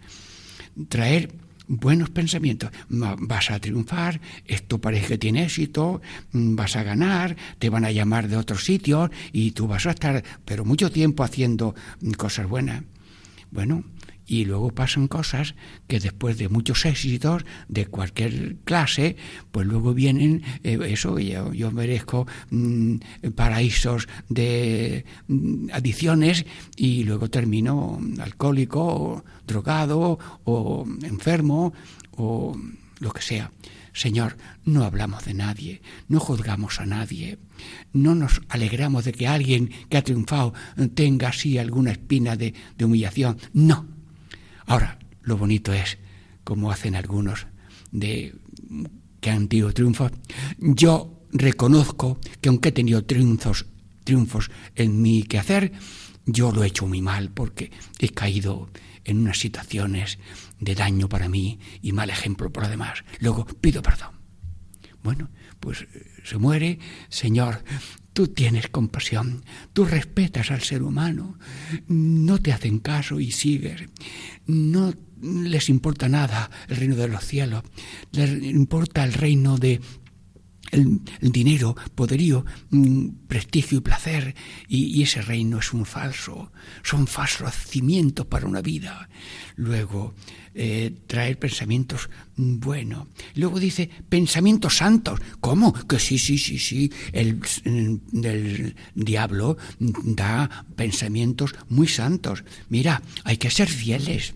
Traer 0.88 1.32
buenos 1.68 2.10
pensamientos. 2.10 2.70
Vas 2.88 3.50
a 3.52 3.60
triunfar, 3.60 4.20
esto 4.44 4.80
parece 4.80 5.06
que 5.06 5.18
tiene 5.18 5.44
éxito, 5.44 6.02
mm, 6.32 6.56
vas 6.56 6.74
a 6.74 6.82
ganar, 6.82 7.36
te 7.58 7.70
van 7.70 7.84
a 7.84 7.92
llamar 7.92 8.28
de 8.28 8.36
otros 8.36 8.64
sitios 8.64 9.10
y 9.32 9.52
tú 9.52 9.68
vas 9.68 9.86
a 9.86 9.90
estar, 9.90 10.24
pero 10.44 10.64
mucho 10.64 10.90
tiempo 10.90 11.22
haciendo 11.22 11.74
cosas 12.16 12.48
buenas. 12.48 12.82
Bueno, 13.50 13.84
y 14.26 14.44
luego 14.44 14.70
pasan 14.70 15.08
cosas 15.08 15.54
que 15.86 16.00
después 16.00 16.38
de 16.38 16.48
muchos 16.48 16.84
éxitos 16.84 17.44
de 17.68 17.86
cualquier 17.86 18.56
clase, 18.64 19.16
pues 19.52 19.66
luego 19.66 19.94
vienen 19.94 20.42
eh, 20.62 20.78
eso, 20.86 21.18
yo, 21.18 21.52
yo 21.52 21.70
merezco 21.70 22.26
mm, 22.50 22.96
paraísos 23.34 24.08
de 24.28 25.04
mm, 25.28 25.70
adicciones 25.72 26.46
y 26.76 27.04
luego 27.04 27.28
termino 27.28 28.00
alcohólico, 28.20 29.24
drogado 29.46 30.18
o 30.44 30.86
enfermo 31.02 31.72
o 32.12 32.56
lo 33.00 33.12
que 33.12 33.22
sea. 33.22 33.50
Señor, 33.92 34.36
no 34.64 34.82
hablamos 34.82 35.24
de 35.24 35.34
nadie, 35.34 35.80
no 36.08 36.18
juzgamos 36.18 36.80
a 36.80 36.86
nadie, 36.86 37.38
no 37.92 38.16
nos 38.16 38.40
alegramos 38.48 39.04
de 39.04 39.12
que 39.12 39.28
alguien 39.28 39.70
que 39.88 39.96
ha 39.96 40.02
triunfado 40.02 40.52
tenga 40.94 41.28
así 41.28 41.58
alguna 41.58 41.92
espina 41.92 42.34
de, 42.34 42.54
de 42.76 42.84
humillación. 42.84 43.38
No, 43.52 43.86
Ahora, 44.66 44.98
lo 45.22 45.36
bonito 45.36 45.72
es, 45.72 45.98
como 46.42 46.70
hacen 46.70 46.94
algunos 46.94 47.46
de 47.92 48.34
que 49.20 49.30
han 49.30 49.48
tenido 49.48 49.72
triunfos, 49.72 50.12
yo 50.58 51.22
reconozco 51.32 52.18
que 52.40 52.48
aunque 52.48 52.70
he 52.70 52.72
tenido 52.72 53.04
triunfos, 53.04 53.66
triunfos 54.04 54.50
en 54.74 55.00
mi 55.00 55.22
quehacer, 55.22 55.72
yo 56.26 56.52
lo 56.52 56.64
he 56.64 56.68
hecho 56.68 56.86
muy 56.86 57.02
mal 57.02 57.30
porque 57.30 57.70
he 57.98 58.08
caído 58.10 58.70
en 59.04 59.18
unas 59.18 59.38
situaciones 59.38 60.18
de 60.60 60.74
daño 60.74 61.08
para 61.08 61.28
mí 61.28 61.58
y 61.82 61.92
mal 61.92 62.10
ejemplo 62.10 62.50
por 62.52 62.64
lo 62.64 62.68
demás. 62.68 63.04
Luego 63.20 63.46
pido 63.46 63.82
perdón. 63.82 64.14
Bueno, 65.02 65.30
pues 65.60 65.82
eh, 65.82 66.06
se 66.24 66.38
muere, 66.38 66.78
Señor, 67.10 67.62
Tú 68.14 68.28
tienes 68.28 68.68
compasión, 68.68 69.44
tú 69.74 69.84
respetas 69.84 70.50
al 70.50 70.62
ser 70.62 70.82
humano, 70.82 71.36
no 71.88 72.38
te 72.38 72.52
hacen 72.52 72.78
caso 72.78 73.20
y 73.20 73.32
sigues, 73.32 73.82
no 74.46 74.94
les 75.20 75.68
importa 75.68 76.08
nada 76.08 76.50
el 76.68 76.76
reino 76.76 76.96
de 76.96 77.08
los 77.08 77.24
cielos, 77.24 77.64
les 78.12 78.42
importa 78.42 79.04
el 79.04 79.12
reino 79.12 79.58
de 79.58 79.80
el, 80.70 81.00
dinero, 81.20 81.76
poderío, 81.94 82.44
mm, 82.70 83.26
prestigio 83.28 83.78
y 83.78 83.80
placer, 83.80 84.34
y, 84.68 85.02
ese 85.02 85.22
reino 85.22 85.58
es 85.58 85.72
un 85.72 85.84
falso, 85.84 86.50
son 86.82 87.06
falsos 87.06 87.54
cimientos 87.54 88.26
para 88.26 88.46
una 88.46 88.62
vida. 88.62 89.08
Luego, 89.56 90.14
eh, 90.54 90.92
traer 91.06 91.38
pensamientos 91.38 92.08
buenos. 92.36 93.08
Luego 93.34 93.60
dice 93.60 93.90
pensamientos 94.08 94.76
santos. 94.76 95.20
¿Cómo? 95.40 95.72
Que 95.72 95.98
sí, 95.98 96.18
sí, 96.18 96.38
sí, 96.38 96.58
sí. 96.58 96.92
El, 97.12 97.40
el 97.64 98.76
diablo 98.94 99.56
da 99.78 100.66
pensamientos 100.76 101.54
muy 101.68 101.88
santos. 101.88 102.44
Mira, 102.68 103.02
hay 103.24 103.36
que 103.36 103.50
ser 103.50 103.68
fieles 103.68 104.34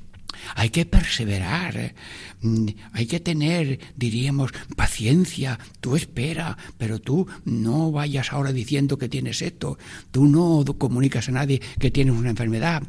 hay 0.54 0.70
que 0.70 0.86
perseverar, 0.86 1.94
mm, 2.42 2.66
hay 2.92 3.06
que 3.06 3.20
tener, 3.20 3.78
diríamos, 3.96 4.52
paciencia, 4.76 5.58
tú 5.80 5.96
espera, 5.96 6.56
pero 6.76 7.00
tú 7.00 7.26
no 7.44 7.90
vayas 7.90 8.32
ahora 8.32 8.52
diciendo 8.52 8.98
que 8.98 9.08
tienes 9.08 9.42
esto, 9.42 9.78
tú 10.10 10.26
no 10.26 10.64
comunicas 10.78 11.28
a 11.28 11.32
nadie 11.32 11.60
que 11.78 11.90
tienes 11.90 12.14
una 12.14 12.30
enfermedad, 12.30 12.82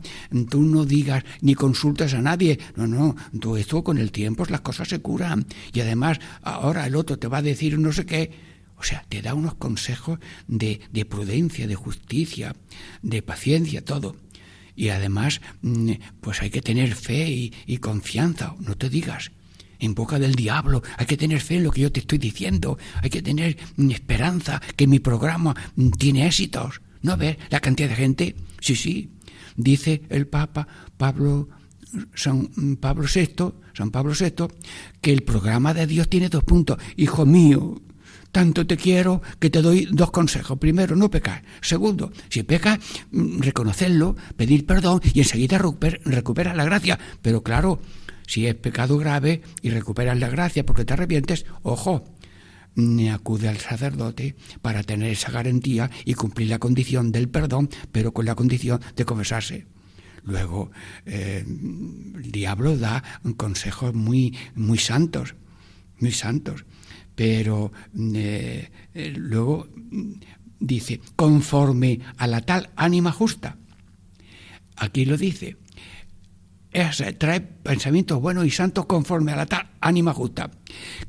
tú 0.49 0.61
no 0.61 0.85
digas 0.85 1.23
ni 1.41 1.55
consultas 1.55 2.13
a 2.13 2.21
nadie, 2.21 2.59
no, 2.75 2.87
no, 2.87 3.15
tú 3.39 3.57
esto 3.57 3.83
con 3.83 3.97
el 3.97 4.11
tiempo 4.11 4.43
las 4.49 4.61
cosas 4.61 4.87
se 4.87 4.99
curan. 4.99 5.45
Y 5.73 5.81
además 5.81 6.19
ahora 6.41 6.85
el 6.85 6.95
otro 6.95 7.17
te 7.17 7.27
va 7.27 7.39
a 7.39 7.41
decir 7.41 7.77
no 7.79 7.91
sé 7.91 8.05
qué, 8.05 8.31
o 8.77 8.83
sea, 8.83 9.03
te 9.09 9.21
da 9.21 9.33
unos 9.33 9.55
consejos 9.55 10.19
de, 10.47 10.79
de 10.91 11.05
prudencia, 11.05 11.67
de 11.67 11.75
justicia, 11.75 12.55
de 13.01 13.21
paciencia, 13.21 13.83
todo. 13.83 14.15
Y 14.79 14.91
además, 14.91 15.41
mm, 15.61 15.91
pues 16.21 16.41
hay 16.41 16.49
que 16.49 16.61
tener 16.61 16.95
fe 16.95 17.51
y, 17.67 17.77
confianza, 17.79 18.55
no 18.61 18.77
te 18.77 18.89
digas 18.89 19.29
en 19.77 19.93
boca 19.93 20.17
del 20.19 20.35
diablo. 20.35 20.81
Hay 20.97 21.05
que 21.05 21.17
tener 21.17 21.41
fe 21.41 21.57
en 21.57 21.65
lo 21.65 21.71
que 21.71 21.81
yo 21.81 21.91
te 21.91 21.99
estoy 21.99 22.17
diciendo. 22.17 22.77
Hay 23.03 23.09
que 23.09 23.21
tener 23.21 23.57
mm, 23.75 23.91
esperanza 23.91 24.61
que 24.77 24.87
mi 24.87 24.99
programa 24.99 25.53
mm, 25.75 25.89
tiene 25.89 26.25
éxitos. 26.25 26.79
¿No 27.01 27.17
ver 27.17 27.37
la 27.49 27.59
cantidad 27.59 27.89
de 27.89 27.95
gente? 27.95 28.35
Sí, 28.61 28.77
sí. 28.77 29.09
Dice 29.57 30.01
el 30.07 30.27
Papa 30.27 30.65
Pablo, 30.95 31.49
San 32.15 32.47
Pablo 32.79 33.05
VI, 33.13 33.51
San 33.73 33.91
Pablo 33.91 34.13
VI, 34.17 34.47
que 35.01 35.11
el 35.11 35.23
programa 35.23 35.73
de 35.73 35.87
Dios 35.87 36.07
tiene 36.07 36.29
dos 36.29 36.45
puntos. 36.45 36.77
Hijo 36.95 37.25
mío, 37.25 37.81
tanto 38.31 38.65
te 38.65 38.77
quiero 38.77 39.21
que 39.39 39.49
te 39.49 39.61
doy 39.61 39.87
dos 39.91 40.11
consejos. 40.11 40.57
Primero, 40.57 40.95
no 40.95 41.09
pecar. 41.09 41.43
Segundo, 41.61 42.11
si 42.29 42.43
pecas, 42.43 42.79
mm, 43.11 43.41
reconocerlo, 43.41 44.15
pedir 44.37 44.65
perdón 44.65 45.01
y 45.13 45.19
enseguida 45.19 45.57
recuperas 45.57 46.55
la 46.55 46.65
gracia. 46.65 46.99
Pero 47.21 47.43
claro, 47.43 47.81
si 48.27 48.47
es 48.47 48.55
pecado 48.55 48.97
grave 48.97 49.41
y 49.61 49.69
recuperas 49.69 50.17
la 50.19 50.29
gracia 50.29 50.65
porque 50.65 50.85
te 50.85 50.93
arrepientes, 50.93 51.45
ojo, 51.63 52.03
ni 52.75 53.09
acude 53.09 53.49
al 53.49 53.57
sacerdote 53.57 54.35
para 54.61 54.83
tener 54.83 55.11
esa 55.11 55.31
garantía 55.31 55.89
y 56.05 56.13
cumplir 56.13 56.49
la 56.49 56.59
condición 56.59 57.11
del 57.11 57.29
perdón, 57.29 57.69
pero 57.91 58.13
con 58.13 58.25
la 58.25 58.35
condición 58.35 58.79
de 58.95 59.05
confesarse. 59.05 59.65
Luego, 60.23 60.69
eh, 61.05 61.43
el 61.45 62.31
diablo 62.31 62.77
da 62.77 63.03
consejos 63.37 63.93
muy, 63.93 64.37
muy 64.53 64.77
santos, 64.77 65.35
muy 65.99 66.11
santos 66.11 66.65
pero 67.19 67.73
eh, 68.15 68.71
eh, 68.93 69.13
luego 69.13 69.67
dice, 70.57 71.01
conforme 71.17 71.99
a 72.15 72.27
la 72.27 72.39
tal 72.39 72.69
ánima 72.77 73.11
justa. 73.11 73.57
Aquí 74.77 75.03
lo 75.03 75.17
dice, 75.17 75.57
trae 77.17 77.41
pensamientos 77.41 78.21
buenos 78.21 78.45
y 78.45 78.51
santos 78.51 78.85
conforme 78.85 79.33
a 79.33 79.35
la 79.35 79.47
tal 79.47 79.67
ánima 79.81 80.13
justa. 80.13 80.49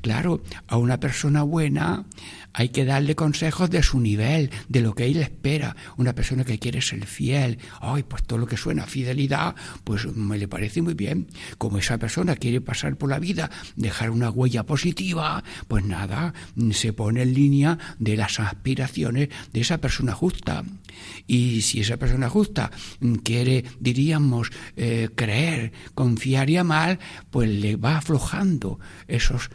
Claro, 0.01 0.43
a 0.67 0.77
una 0.77 1.01
persona 1.01 1.43
buena 1.43 2.07
hay 2.53 2.71
que 2.71 2.85
darle 2.85 3.15
consejos 3.15 3.71
de 3.71 3.83
su 3.83 4.01
nivel, 4.01 4.51
de 4.69 4.81
lo 4.81 4.95
que 4.95 5.07
él 5.07 5.19
espera. 5.19 5.77
Una 5.97 6.15
persona 6.15 6.45
que 6.45 6.59
quiere 6.59 6.83
ser 6.83 7.07
fiel, 7.07 7.59
ay, 7.81 8.03
pues 8.03 8.25
todo 8.25 8.39
lo 8.39 8.47
que 8.47 8.57
suena 8.57 8.85
a 8.85 8.87
fidelidad, 8.87 9.55
pues 9.85 10.07
me 10.17 10.39
le 10.39 10.49
parece 10.49 10.83
muy 10.83 10.95
bien. 10.95 11.29
Como 11.59 11.79
esa 11.79 11.99
persona 11.99 12.37
quiere 12.37 12.61
pasar 12.61 12.97
por 12.97 13.11
la 13.11 13.19
vida, 13.19 13.51
dejar 13.77 14.11
una 14.11 14.31
huella 14.31 14.65
positiva, 14.65 15.45
pues 15.69 15.85
nada, 15.85 16.35
se 16.73 16.93
pone 16.93 17.23
en 17.23 17.35
línea 17.35 17.79
de 17.99 18.17
las 18.17 18.41
aspiraciones 18.41 19.29
de 19.53 19.61
esa 19.61 19.79
persona 19.79 20.13
justa. 20.13 20.65
Y 21.27 21.63
si 21.63 21.81
esa 21.81 21.97
persona 21.97 22.29
justa 22.29 22.71
quiere, 23.23 23.65
diríamos, 23.79 24.51
eh, 24.77 25.09
creer, 25.15 25.73
confiar 25.95 26.51
y 26.51 26.57
amar, 26.57 26.99
pues 27.31 27.49
le 27.49 27.77
va 27.77 27.99
aflojando 27.99 28.79
esos, 29.07 29.50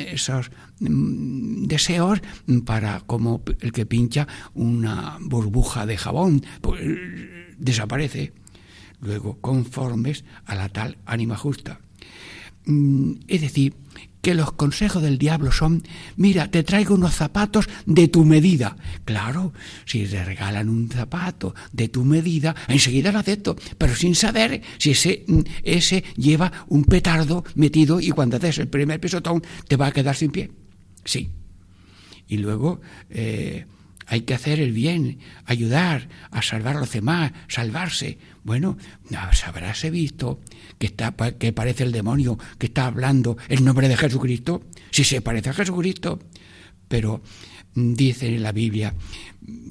esos 0.00 0.50
mm, 0.80 1.66
deseos 1.66 2.20
para 2.64 3.00
como 3.00 3.42
el 3.60 3.72
que 3.72 3.86
pincha 3.86 4.26
una 4.54 5.18
burbuja 5.20 5.86
de 5.86 5.96
jabón, 5.96 6.44
pues 6.60 6.82
desaparece. 7.58 8.32
Luego, 9.00 9.38
conformes 9.40 10.24
a 10.46 10.54
la 10.54 10.68
tal 10.68 10.96
ánima 11.04 11.36
justa. 11.36 11.80
Mm, 12.64 13.12
es 13.28 13.40
decir, 13.40 13.74
que 14.26 14.34
los 14.34 14.54
consejos 14.54 15.04
del 15.04 15.18
diablo 15.18 15.52
son, 15.52 15.84
mira, 16.16 16.50
te 16.50 16.64
traigo 16.64 16.96
unos 16.96 17.14
zapatos 17.14 17.68
de 17.86 18.08
tu 18.08 18.24
medida. 18.24 18.76
Claro, 19.04 19.52
si 19.84 20.04
te 20.04 20.24
regalan 20.24 20.68
un 20.68 20.90
zapato 20.90 21.54
de 21.70 21.86
tu 21.86 22.04
medida, 22.04 22.52
enseguida 22.66 23.12
lo 23.12 23.20
acepto, 23.20 23.54
pero 23.78 23.94
sin 23.94 24.16
saber 24.16 24.62
si 24.78 24.90
ese, 24.90 25.22
mm, 25.28 25.40
ese 25.62 26.02
lleva 26.16 26.50
un 26.66 26.84
petardo 26.86 27.44
metido 27.54 28.00
y 28.00 28.10
cuando 28.10 28.38
haces 28.38 28.58
el 28.58 28.66
primer 28.66 28.98
pisotón 28.98 29.44
te 29.68 29.76
va 29.76 29.86
a 29.86 29.92
quedar 29.92 30.16
sin 30.16 30.32
pie. 30.32 30.50
Sí, 31.04 31.30
y 32.26 32.38
luego 32.38 32.80
eh, 33.08 33.64
hay 34.06 34.22
que 34.22 34.34
hacer 34.34 34.60
el 34.60 34.72
bien, 34.72 35.18
ayudar 35.44 36.08
a 36.30 36.42
salvar 36.42 36.76
a 36.76 36.80
los 36.80 36.92
demás, 36.92 37.32
salvarse. 37.48 38.18
Bueno, 38.44 38.78
habráse 39.44 39.90
visto 39.90 40.40
que, 40.78 40.86
está, 40.86 41.14
que 41.38 41.52
parece 41.52 41.84
el 41.84 41.92
demonio 41.92 42.38
que 42.58 42.66
está 42.66 42.86
hablando 42.86 43.36
el 43.48 43.64
nombre 43.64 43.88
de 43.88 43.96
Jesucristo, 43.96 44.62
si 44.90 45.04
se 45.04 45.20
parece 45.20 45.50
a 45.50 45.54
Jesucristo, 45.54 46.20
pero 46.88 47.22
dice 47.74 48.28
en 48.28 48.42
la 48.42 48.52
Biblia 48.52 48.94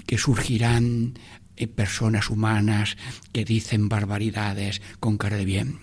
que 0.06 0.18
surgirán 0.18 1.14
eh, 1.56 1.68
personas 1.68 2.30
humanas 2.30 2.98
que 3.32 3.46
dicen 3.46 3.88
barbaridades 3.88 4.82
con 5.00 5.18
cara 5.18 5.38
de 5.38 5.46
bien. 5.46 5.80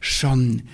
Son 0.00 0.64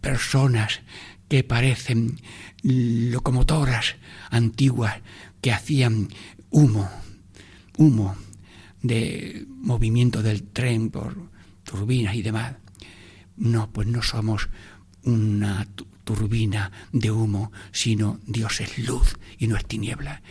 personas 0.00 0.82
que 1.28 1.44
parecen 1.44 2.20
locomotoras 2.62 3.96
antiguas, 4.30 5.00
que 5.42 5.52
hacían 5.52 6.08
humo, 6.50 6.88
humo 7.76 8.16
de 8.80 9.44
movimiento 9.48 10.22
del 10.22 10.44
tren 10.44 10.90
por 10.90 11.30
turbinas 11.64 12.14
y 12.14 12.22
demás. 12.22 12.54
No, 13.36 13.70
pues 13.70 13.88
no 13.88 14.02
somos 14.02 14.48
una 15.02 15.66
turbina 16.04 16.70
de 16.92 17.10
humo, 17.10 17.52
sino 17.72 18.20
Dios 18.26 18.60
es 18.60 18.78
luz 18.78 19.18
y 19.36 19.48
no 19.48 19.56
es 19.56 19.66
tiniebla. 19.66 20.22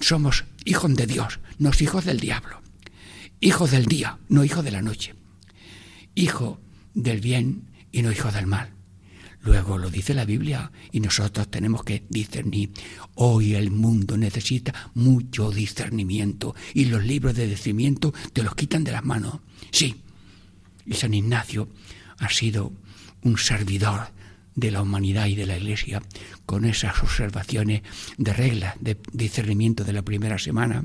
Somos 0.00 0.44
hijos 0.64 0.94
de 0.94 1.06
Dios, 1.06 1.40
no 1.58 1.70
hijos 1.80 2.04
del 2.04 2.20
diablo. 2.20 2.60
Hijos 3.40 3.70
del 3.70 3.86
día, 3.86 4.18
no 4.28 4.44
hijos 4.44 4.64
de 4.64 4.70
la 4.70 4.82
noche. 4.82 5.14
Hijo 6.14 6.60
del 6.94 7.20
bien 7.20 7.70
y 7.90 8.02
no 8.02 8.12
hijo 8.12 8.30
del 8.30 8.46
mal. 8.46 8.77
Luego 9.48 9.78
lo 9.78 9.88
dice 9.88 10.12
la 10.12 10.26
Biblia 10.26 10.70
y 10.92 11.00
nosotros 11.00 11.50
tenemos 11.50 11.82
que 11.82 12.04
discernir. 12.10 12.70
Hoy 13.14 13.54
el 13.54 13.70
mundo 13.70 14.18
necesita 14.18 14.90
mucho 14.92 15.50
discernimiento 15.50 16.54
y 16.74 16.84
los 16.84 17.02
libros 17.02 17.34
de 17.34 17.46
discernimiento 17.46 18.12
te 18.34 18.42
los 18.42 18.54
quitan 18.54 18.84
de 18.84 18.92
las 18.92 19.06
manos. 19.06 19.38
Sí, 19.70 20.02
y 20.84 20.92
San 20.92 21.14
Ignacio 21.14 21.70
ha 22.18 22.28
sido 22.28 22.74
un 23.22 23.38
servidor 23.38 24.10
de 24.54 24.70
la 24.70 24.82
humanidad 24.82 25.28
y 25.28 25.34
de 25.34 25.46
la 25.46 25.56
Iglesia 25.56 26.02
con 26.44 26.66
esas 26.66 27.02
observaciones 27.02 27.80
de 28.18 28.34
reglas 28.34 28.74
de 28.80 28.98
discernimiento 29.14 29.82
de 29.82 29.94
la 29.94 30.02
primera 30.02 30.38
semana 30.38 30.84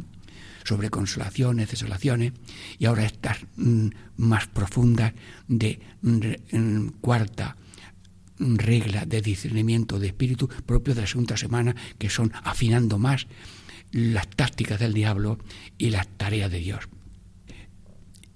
sobre 0.63 0.89
consolaciones, 0.89 1.69
desolaciones, 1.69 2.32
y 2.80 2.86
ahora 2.86 3.04
estas 3.04 3.39
mm, 3.58 3.88
más 4.15 4.47
profundas 4.47 5.12
de 5.49 5.82
mm, 6.02 6.88
cuarta 7.02 7.58
regla 8.58 9.06
de 9.06 9.21
discernimiento 9.21 9.99
de 9.99 10.08
espíritu 10.08 10.47
propio 10.65 10.93
de 10.93 11.01
la 11.01 11.08
segunda 11.08 11.38
semana, 11.38 11.75
que 11.97 12.10
son 12.10 12.32
afinando 12.43 12.97
más 12.97 13.27
las 13.91 14.27
tácticas 14.29 14.79
del 14.79 14.93
diablo 14.93 15.39
y 15.77 15.91
las 15.91 16.08
tareas 16.17 16.51
de 16.51 16.60
Dios. 16.60 16.89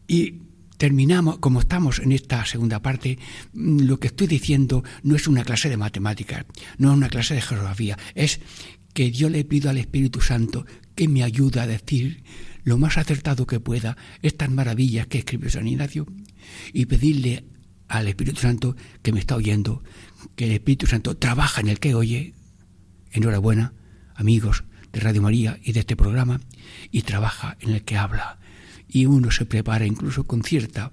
Y 0.08 0.42
terminamos, 0.78 1.40
como 1.40 1.60
estamos 1.60 2.00
en 2.00 2.12
esta 2.12 2.46
segunda 2.46 2.82
parte, 2.82 3.18
mm, 3.54 3.82
lo 3.82 4.00
que 4.00 4.08
estoy 4.08 4.28
diciendo 4.28 4.84
no 5.04 5.16
es 5.16 5.28
una 5.28 5.44
clase 5.44 5.70
de 5.70 5.78
matemáticas, 5.78 6.46
no 6.78 6.92
es 6.92 6.98
una 6.98 7.10
clase 7.10 7.34
de 7.34 7.42
geografía, 7.42 7.98
es 8.16 8.40
que 8.94 9.12
yo 9.12 9.30
le 9.30 9.44
pido 9.44 9.70
al 9.70 9.78
Espíritu 9.78 10.22
Santo 10.22 10.66
que 10.96 11.08
me 11.08 11.24
ayude 11.24 11.60
a 11.60 11.68
decir 11.68 12.24
lo 12.64 12.78
más 12.78 12.98
acertado 12.98 13.46
que 13.46 13.60
pueda 13.60 13.96
estas 14.22 14.50
maravillas 14.50 15.08
que 15.08 15.20
escribió 15.20 15.50
San 15.50 15.68
Ignacio 15.68 16.08
y 16.74 16.86
pedirle 16.86 17.46
al 17.88 18.08
Espíritu 18.08 18.42
Santo 18.42 18.76
que 19.02 19.12
me 19.12 19.20
está 19.20 19.36
oyendo, 19.36 19.84
que 20.36 20.46
el 20.46 20.52
Espíritu 20.52 20.88
Santo 20.88 21.16
trabaja 21.18 21.62
en 21.62 21.70
el 21.70 21.80
que 21.80 21.96
oye, 21.96 22.34
enhorabuena, 23.12 23.74
amigos 24.16 24.64
de 24.92 25.00
Radio 25.00 25.22
María 25.22 25.60
y 25.64 25.74
de 25.74 25.82
este 25.82 25.96
programa, 25.96 26.42
y 26.92 27.04
trabaja 27.04 27.58
en 27.60 27.72
el 27.72 27.84
que 27.84 27.98
habla. 27.98 28.40
Y 28.88 29.06
uno 29.06 29.32
se 29.32 29.46
prepara 29.46 29.86
incluso 29.86 30.26
con 30.26 30.44
cierta 30.44 30.92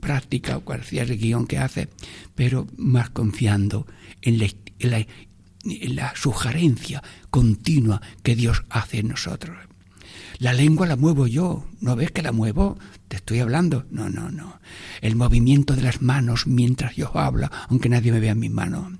práctica 0.00 0.56
o 0.56 0.64
cualquier 0.64 1.16
guion 1.16 1.46
que 1.46 1.58
hace, 1.58 1.88
pero 2.34 2.66
más 2.76 3.10
confiando 3.10 3.86
en 4.22 4.38
la, 4.38 4.46
en 4.78 5.96
la 5.96 6.14
sugerencia 6.16 7.02
continua 7.30 8.00
que 8.22 8.36
Dios 8.36 8.64
hace 8.70 9.00
en 9.00 9.08
nosotros. 9.08 9.67
La 10.38 10.52
lengua 10.52 10.86
la 10.86 10.94
muevo 10.94 11.26
yo, 11.26 11.64
¿no 11.80 11.96
ves 11.96 12.12
que 12.12 12.22
la 12.22 12.30
muevo? 12.30 12.78
Te 13.08 13.16
estoy 13.16 13.40
hablando. 13.40 13.86
No, 13.90 14.08
no, 14.08 14.30
no. 14.30 14.60
El 15.00 15.16
movimiento 15.16 15.74
de 15.74 15.82
las 15.82 16.00
manos 16.00 16.46
mientras 16.46 16.94
yo 16.94 17.10
hablo, 17.18 17.48
aunque 17.68 17.88
nadie 17.88 18.12
me 18.12 18.20
vea 18.20 18.32
en 18.32 18.38
mis 18.38 18.50
manos. 18.52 18.92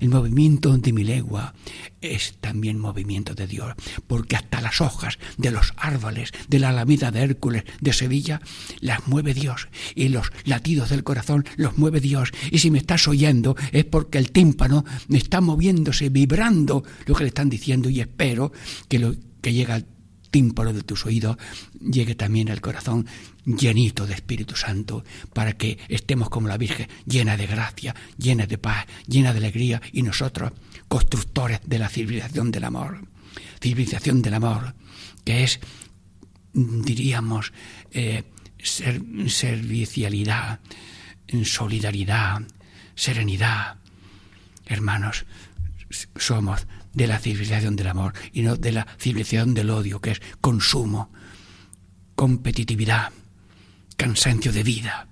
El 0.00 0.10
movimiento 0.10 0.76
de 0.76 0.92
mi 0.92 1.02
lengua 1.02 1.54
es 2.02 2.34
también 2.42 2.78
movimiento 2.78 3.34
de 3.34 3.46
Dios, 3.46 3.72
porque 4.06 4.36
hasta 4.36 4.60
las 4.60 4.82
hojas 4.82 5.18
de 5.38 5.50
los 5.50 5.72
árboles 5.78 6.32
de 6.48 6.58
la 6.58 6.68
Alameda 6.68 7.10
de 7.10 7.22
Hércules 7.22 7.64
de 7.80 7.94
Sevilla 7.94 8.42
las 8.80 9.06
mueve 9.06 9.32
Dios 9.32 9.68
y 9.94 10.10
los 10.10 10.30
latidos 10.44 10.90
del 10.90 11.04
corazón 11.04 11.46
los 11.56 11.78
mueve 11.78 12.00
Dios. 12.00 12.32
Y 12.50 12.58
si 12.58 12.70
me 12.70 12.78
estás 12.78 13.08
oyendo 13.08 13.56
es 13.72 13.86
porque 13.86 14.18
el 14.18 14.30
tímpano 14.30 14.84
está 15.08 15.40
moviéndose, 15.40 16.10
vibrando 16.10 16.84
lo 17.06 17.14
que 17.14 17.24
le 17.24 17.28
están 17.28 17.48
diciendo 17.48 17.88
y 17.88 18.00
espero 18.00 18.52
que 18.88 18.98
lo 18.98 19.14
que 19.40 19.54
llega 19.54 19.82
tímpano 20.32 20.72
de 20.72 20.82
tus 20.82 21.06
oídos 21.06 21.36
llegue 21.78 22.16
también 22.16 22.50
al 22.50 22.60
corazón 22.60 23.06
llenito 23.44 24.06
de 24.06 24.14
Espíritu 24.14 24.56
Santo, 24.56 25.04
para 25.32 25.52
que 25.52 25.78
estemos 25.88 26.28
como 26.30 26.48
la 26.48 26.56
Virgen, 26.56 26.88
llena 27.06 27.36
de 27.36 27.46
gracia, 27.46 27.94
llena 28.16 28.46
de 28.46 28.58
paz, 28.58 28.86
llena 29.06 29.32
de 29.32 29.38
alegría, 29.38 29.80
y 29.92 30.02
nosotros, 30.02 30.52
constructores 30.88 31.60
de 31.64 31.78
la 31.78 31.88
civilización 31.88 32.50
del 32.50 32.64
amor. 32.64 33.06
Civilización 33.60 34.22
del 34.22 34.34
amor, 34.34 34.74
que 35.24 35.44
es, 35.44 35.60
diríamos, 36.52 37.52
eh, 37.92 38.24
servicialidad, 38.62 40.60
solidaridad, 41.44 42.42
serenidad. 42.94 43.76
Hermanos, 44.66 45.26
somos 46.16 46.66
de 46.94 47.06
la 47.06 47.18
civilización 47.18 47.76
del 47.76 47.88
amor 47.88 48.14
y 48.32 48.42
no 48.42 48.56
de 48.56 48.72
la 48.72 48.86
civilización 48.98 49.54
del 49.54 49.70
odio, 49.70 50.00
que 50.00 50.12
es 50.12 50.22
consumo, 50.40 51.12
competitividad, 52.14 53.12
cansancio 53.96 54.52
de 54.52 54.62
vida. 54.62 55.08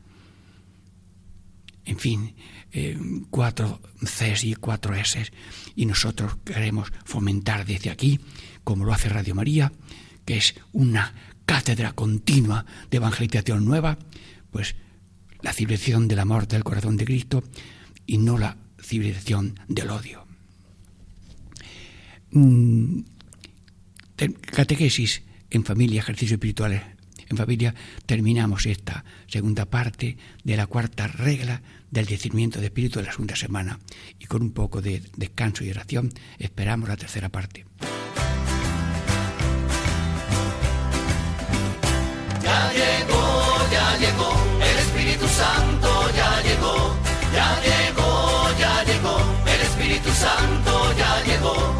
En 1.85 1.99
fin, 1.99 2.35
eh, 2.73 2.97
cuatro 3.31 3.81
Cs 4.01 4.45
y 4.45 4.55
cuatro 4.55 4.95
S. 4.95 5.31
Y 5.75 5.87
nosotros 5.87 6.37
queremos 6.45 6.93
fomentar 7.05 7.67
desde 7.67 7.91
aquí, 7.91 8.21
como 8.65 8.85
lo 8.85 8.93
hace 8.93 9.09
Radio 9.09 9.35
María, 9.35 9.73
que 10.25 10.37
es 10.37 10.55
una 10.73 11.15
cátedra 11.47 11.93
continua 11.93 12.65
de 12.91 12.99
evangelización 12.99 13.65
nueva, 13.65 13.99
pues 14.51 14.77
la 15.43 15.53
civilización 15.53 16.07
del 16.07 16.21
amor 16.21 16.47
del 16.47 16.63
corazón 16.63 16.97
de 16.97 17.05
Cristo 17.05 17.43
y 18.07 18.19
no 18.19 18.39
la 18.39 18.57
civilización 18.81 19.59
del 19.67 19.91
odio. 19.91 20.30
Mm, 22.33 23.01
catequesis 24.53 25.23
en 25.51 25.65
familia, 25.65 26.01
ejercicios 26.01 26.33
espirituales 26.33 26.83
en 27.29 27.37
familia, 27.37 27.75
terminamos 28.07 28.67
esta 28.67 29.05
segunda 29.27 29.65
parte 29.65 30.17
de 30.43 30.57
la 30.57 30.67
cuarta 30.67 31.07
regla 31.07 31.63
del 31.91 32.07
discernimiento 32.07 32.61
de 32.61 32.67
espíritu 32.67 32.99
de 32.99 33.07
la 33.07 33.13
segunda 33.13 33.37
semana. 33.37 33.79
Y 34.19 34.27
con 34.27 34.43
un 34.43 34.53
poco 34.53 34.83
de 34.83 35.03
descanso 35.17 35.65
y 35.65 35.71
oración 35.71 36.13
esperamos 36.39 36.89
la 36.89 36.97
tercera 36.97 37.29
parte. 37.29 37.67
Ya 42.43 42.73
llegó, 42.73 43.71
ya 43.71 43.99
llegó, 43.99 44.33
el 44.57 44.79
Espíritu 44.79 45.27
Santo 45.29 46.11
ya 46.17 46.43
llegó, 46.43 46.97
ya 47.33 47.61
llegó, 47.63 48.59
ya 48.59 48.85
llegó, 48.85 49.19
el 49.47 49.61
Espíritu 49.61 50.11
Santo 50.11 50.97
ya 50.97 51.25
llegó 51.25 51.80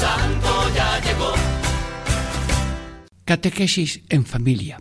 Santo 0.00 0.74
ya 0.74 0.98
llegó. 1.00 1.34
Catequesis 3.26 4.00
en 4.08 4.24
familia. 4.24 4.80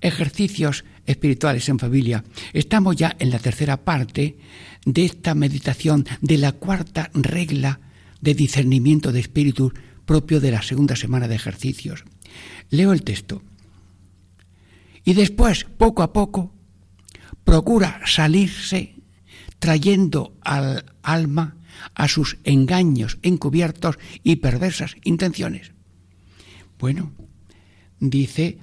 Ejercicios 0.00 0.84
espirituales 1.06 1.68
en 1.68 1.78
familia. 1.78 2.24
Estamos 2.52 2.96
ya 2.96 3.14
en 3.20 3.30
la 3.30 3.38
tercera 3.38 3.76
parte 3.84 4.38
de 4.84 5.04
esta 5.04 5.36
meditación 5.36 6.04
de 6.20 6.38
la 6.38 6.50
cuarta 6.50 7.10
regla 7.14 7.78
de 8.20 8.34
discernimiento 8.34 9.12
de 9.12 9.20
espíritu 9.20 9.72
propio 10.04 10.40
de 10.40 10.50
la 10.50 10.62
segunda 10.62 10.96
semana 10.96 11.28
de 11.28 11.36
ejercicios. 11.36 12.02
Leo 12.70 12.92
el 12.92 13.04
texto. 13.04 13.44
Y 15.04 15.14
después, 15.14 15.64
poco 15.78 16.02
a 16.02 16.12
poco, 16.12 16.52
procura 17.44 18.00
salirse 18.04 18.96
trayendo 19.60 20.34
al 20.40 20.86
alma 21.02 21.54
a 21.94 22.08
sus 22.08 22.38
engaños 22.44 23.18
encubiertos 23.22 23.98
y 24.22 24.36
perversas 24.36 24.96
intenciones. 25.04 25.72
Bueno, 26.78 27.12
dice, 27.98 28.58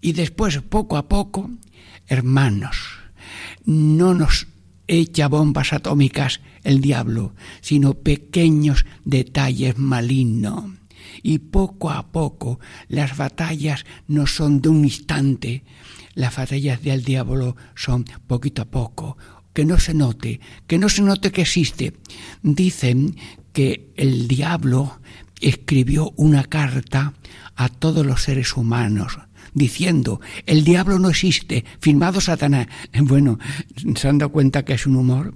y 0.00 0.12
después, 0.12 0.60
poco 0.62 0.96
a 0.96 1.08
poco, 1.08 1.50
hermanos, 2.06 2.76
no 3.64 4.14
nos 4.14 4.46
echa 4.86 5.28
bombas 5.28 5.72
atómicas 5.72 6.40
el 6.62 6.80
diablo, 6.80 7.34
sino 7.60 7.94
pequeños 7.94 8.84
detalles 9.04 9.78
malignos. 9.78 10.64
Y 11.22 11.38
poco 11.38 11.90
a 11.90 12.12
poco 12.12 12.60
las 12.88 13.16
batallas 13.16 13.84
no 14.06 14.26
son 14.26 14.60
de 14.60 14.68
un 14.68 14.84
instante, 14.84 15.64
las 16.14 16.36
batallas 16.36 16.82
del 16.82 17.02
diablo 17.04 17.56
son 17.74 18.04
poquito 18.26 18.62
a 18.62 18.66
poco, 18.66 19.16
que 19.52 19.64
no 19.64 19.78
se 19.78 19.94
note, 19.94 20.40
que 20.66 20.78
no 20.78 20.88
se 20.88 21.02
note 21.02 21.32
que 21.32 21.42
existe. 21.42 21.94
Dicen 22.42 23.16
que 23.52 23.92
el 23.96 24.28
diablo 24.28 25.00
escribió 25.40 26.12
una 26.16 26.44
carta 26.44 27.14
a 27.56 27.68
todos 27.68 28.06
los 28.06 28.22
seres 28.22 28.56
humanos 28.56 29.18
diciendo 29.54 30.20
el 30.46 30.64
diablo 30.64 30.98
no 30.98 31.10
existe, 31.10 31.64
firmado 31.80 32.20
Satanás. 32.20 32.68
Bueno, 33.02 33.38
¿se 33.96 34.08
han 34.08 34.18
dado 34.18 34.32
cuenta 34.32 34.64
que 34.64 34.74
es 34.74 34.86
un 34.86 34.96
humor? 34.96 35.34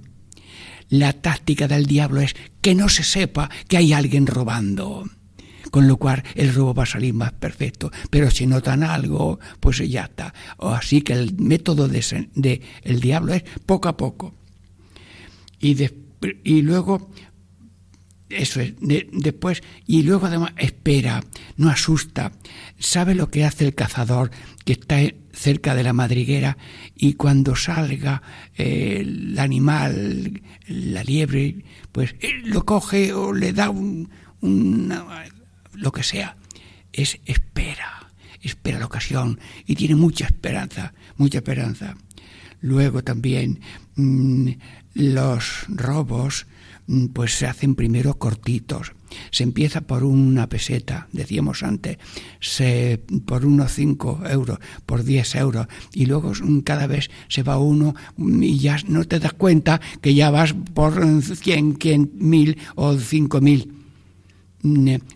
La 0.89 1.13
táctica 1.13 1.67
del 1.67 1.85
diablo 1.85 2.21
es 2.21 2.35
que 2.61 2.73
no 2.73 2.89
se 2.89 3.03
sepa 3.03 3.49
que 3.67 3.77
hay 3.77 3.93
alguien 3.93 4.25
robando 4.25 5.03
con 5.71 5.87
lo 5.87 5.97
cual 5.97 6.23
el 6.35 6.53
robo 6.53 6.73
va 6.73 6.83
a 6.83 6.87
salir 6.87 7.13
más 7.13 7.33
perfecto. 7.33 7.91
Pero 8.09 8.31
si 8.31 8.47
notan 8.47 8.83
algo, 8.83 9.39
pues 9.59 9.77
ya 9.77 10.03
está. 10.03 10.33
Así 10.59 11.01
que 11.01 11.13
el 11.13 11.35
método 11.37 11.87
de, 11.87 12.61
el 12.83 12.99
diablo 12.99 13.33
es 13.33 13.43
poco 13.65 13.89
a 13.89 13.97
poco. 13.97 14.33
Y, 15.59 15.75
y 16.43 16.61
luego, 16.61 17.09
eso 18.29 18.61
es, 18.61 18.73
después, 18.79 19.63
y 19.85 20.03
luego 20.03 20.27
además 20.27 20.51
espera, 20.57 21.23
no 21.55 21.69
asusta, 21.69 22.31
sabe 22.77 23.15
lo 23.15 23.29
que 23.29 23.45
hace 23.45 23.65
el 23.65 23.75
cazador 23.75 24.31
que 24.65 24.73
está 24.73 24.97
cerca 25.33 25.75
de 25.75 25.83
la 25.83 25.93
madriguera 25.93 26.57
y 26.95 27.13
cuando 27.13 27.55
salga 27.55 28.21
eh, 28.57 28.97
el 29.01 29.39
animal, 29.39 30.41
la 30.67 31.03
liebre, 31.03 31.63
pues 31.91 32.15
lo 32.43 32.65
coge 32.65 33.13
o 33.13 33.33
le 33.33 33.53
da 33.53 33.69
un, 33.69 34.09
lo 35.77 35.91
que 35.91 36.03
sea, 36.03 36.37
es 36.91 37.19
espera, 37.25 38.09
espera 38.41 38.79
la 38.79 38.85
ocasión 38.85 39.39
y 39.65 39.75
tiene 39.75 39.95
mucha 39.95 40.25
esperanza, 40.25 40.93
mucha 41.17 41.39
esperanza. 41.39 41.95
Luego 42.59 43.03
también 43.03 43.59
mm, 43.95 44.49
los 44.95 45.65
robos 45.67 46.47
mm, 46.87 47.07
pues 47.07 47.37
se 47.37 47.45
hacen 47.45 47.75
primero 47.75 48.15
cortitos. 48.15 48.93
Se 49.31 49.43
empieza 49.43 49.81
por 49.81 50.03
una 50.03 50.49
peseta, 50.49 51.07
decíamos 51.13 51.63
antes, 51.63 51.97
se, 52.41 52.99
por 53.25 53.45
unos 53.45 53.71
5 53.73 54.23
euros, 54.29 54.59
por 54.85 55.03
10 55.03 55.35
euros, 55.35 55.67
y 55.93 56.07
luego 56.07 56.33
mm, 56.33 56.59
cada 56.61 56.87
vez 56.87 57.09
se 57.27 57.43
va 57.43 57.59
uno 57.59 57.95
y 58.17 58.57
ya 58.57 58.77
no 58.87 59.05
te 59.05 59.19
das 59.19 59.33
cuenta 59.33 59.79
que 60.01 60.15
ya 60.15 60.31
vas 60.31 60.53
por 60.73 60.99
100, 61.21 61.77
100 61.79 62.11
mil 62.15 62.57
o 62.75 62.97
5 62.97 63.39
mil 63.39 63.76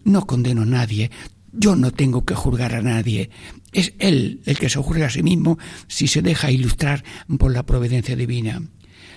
no 0.04 0.28
condeno 0.28 0.64
a 0.64 0.66
nadie, 0.66 1.12
yo 1.52 1.76
no 1.76 1.92
tengo 1.92 2.26
que 2.26 2.36
juzgar 2.36 2.76
a 2.76 2.82
nadie. 2.82 3.30
Es 3.72 3.94
él 4.00 4.42
el 4.46 4.58
que 4.58 4.70
se 4.70 4.80
juzga 4.80 5.08
a 5.08 5.10
sí 5.10 5.24
mismo 5.24 5.58
si 5.88 6.08
se 6.08 6.22
deja 6.22 6.52
ilustrar 6.52 7.04
por 7.38 7.52
la 7.52 7.66
providencia 7.66 8.16
divina. 8.16 8.62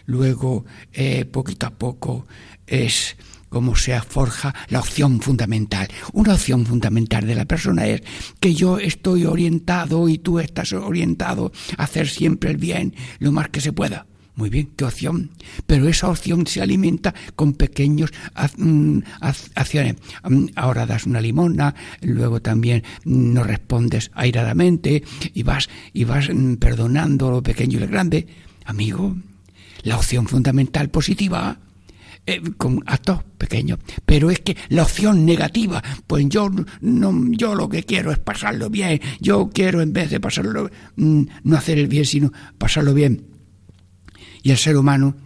Luego, 0.06 0.64
eh, 0.92 1.24
poquito 1.24 1.66
a 1.66 1.70
poco, 1.70 2.26
es 2.66 3.16
como 3.48 3.76
se 3.76 3.98
forja 4.00 4.52
la 4.68 4.80
opción 4.80 5.20
fundamental. 5.20 5.86
Una 6.12 6.34
opción 6.34 6.66
fundamental 6.66 7.24
de 7.26 7.36
la 7.36 7.44
persona 7.44 7.86
es 7.86 8.02
que 8.40 8.52
yo 8.52 8.78
estoy 8.78 9.26
orientado 9.26 10.08
y 10.08 10.18
tú 10.18 10.40
estás 10.40 10.72
orientado 10.72 11.52
a 11.78 11.84
hacer 11.84 12.08
siempre 12.08 12.50
el 12.50 12.56
bien 12.56 12.94
lo 13.20 13.30
más 13.30 13.48
que 13.50 13.60
se 13.60 13.72
pueda. 13.72 14.06
Muy 14.36 14.50
bien, 14.50 14.70
qué 14.76 14.84
opción. 14.84 15.30
Pero 15.66 15.88
esa 15.88 16.08
opción 16.08 16.46
se 16.46 16.60
alimenta 16.60 17.14
con 17.36 17.52
pequeños 17.52 18.10
mm, 18.56 18.98
acciones. 19.54 19.96
Mm, 20.28 20.46
ahora 20.56 20.86
das 20.86 21.06
una 21.06 21.20
limona, 21.20 21.74
luego 22.02 22.42
también 22.42 22.82
no 23.04 23.44
respondes 23.44 24.10
airadamente 24.14 25.04
y 25.34 25.44
vas, 25.44 25.68
y 25.92 26.02
vas 26.02 26.28
mm, 26.32 26.54
perdonando 26.54 27.30
lo 27.30 27.42
pequeño 27.44 27.78
y 27.78 27.82
lo 27.82 27.88
grande. 27.88 28.26
Amigo, 28.64 29.16
la 29.82 29.98
opción 29.98 30.26
fundamental 30.26 30.88
positiva 30.88 31.58
eh, 32.26 32.42
con 32.56 32.82
actos 32.86 33.22
pequeños. 33.38 33.78
Pero 34.04 34.32
es 34.32 34.40
que 34.40 34.56
la 34.68 34.82
opción 34.82 35.24
negativa, 35.24 35.80
pues 36.08 36.28
yo 36.28 36.50
no, 36.80 37.14
yo 37.30 37.54
lo 37.54 37.68
que 37.68 37.84
quiero 37.84 38.10
es 38.10 38.18
pasarlo 38.18 38.68
bien. 38.68 39.00
Yo 39.20 39.50
quiero 39.54 39.80
en 39.80 39.92
vez 39.92 40.10
de 40.10 40.18
pasarlo, 40.18 40.70
no 40.96 41.56
hacer 41.56 41.78
el 41.78 41.86
bien, 41.86 42.04
sino 42.04 42.32
pasarlo 42.58 42.94
bien 42.94 43.33
y 44.44 44.52
el 44.52 44.58
ser 44.58 44.76
humano 44.76 45.16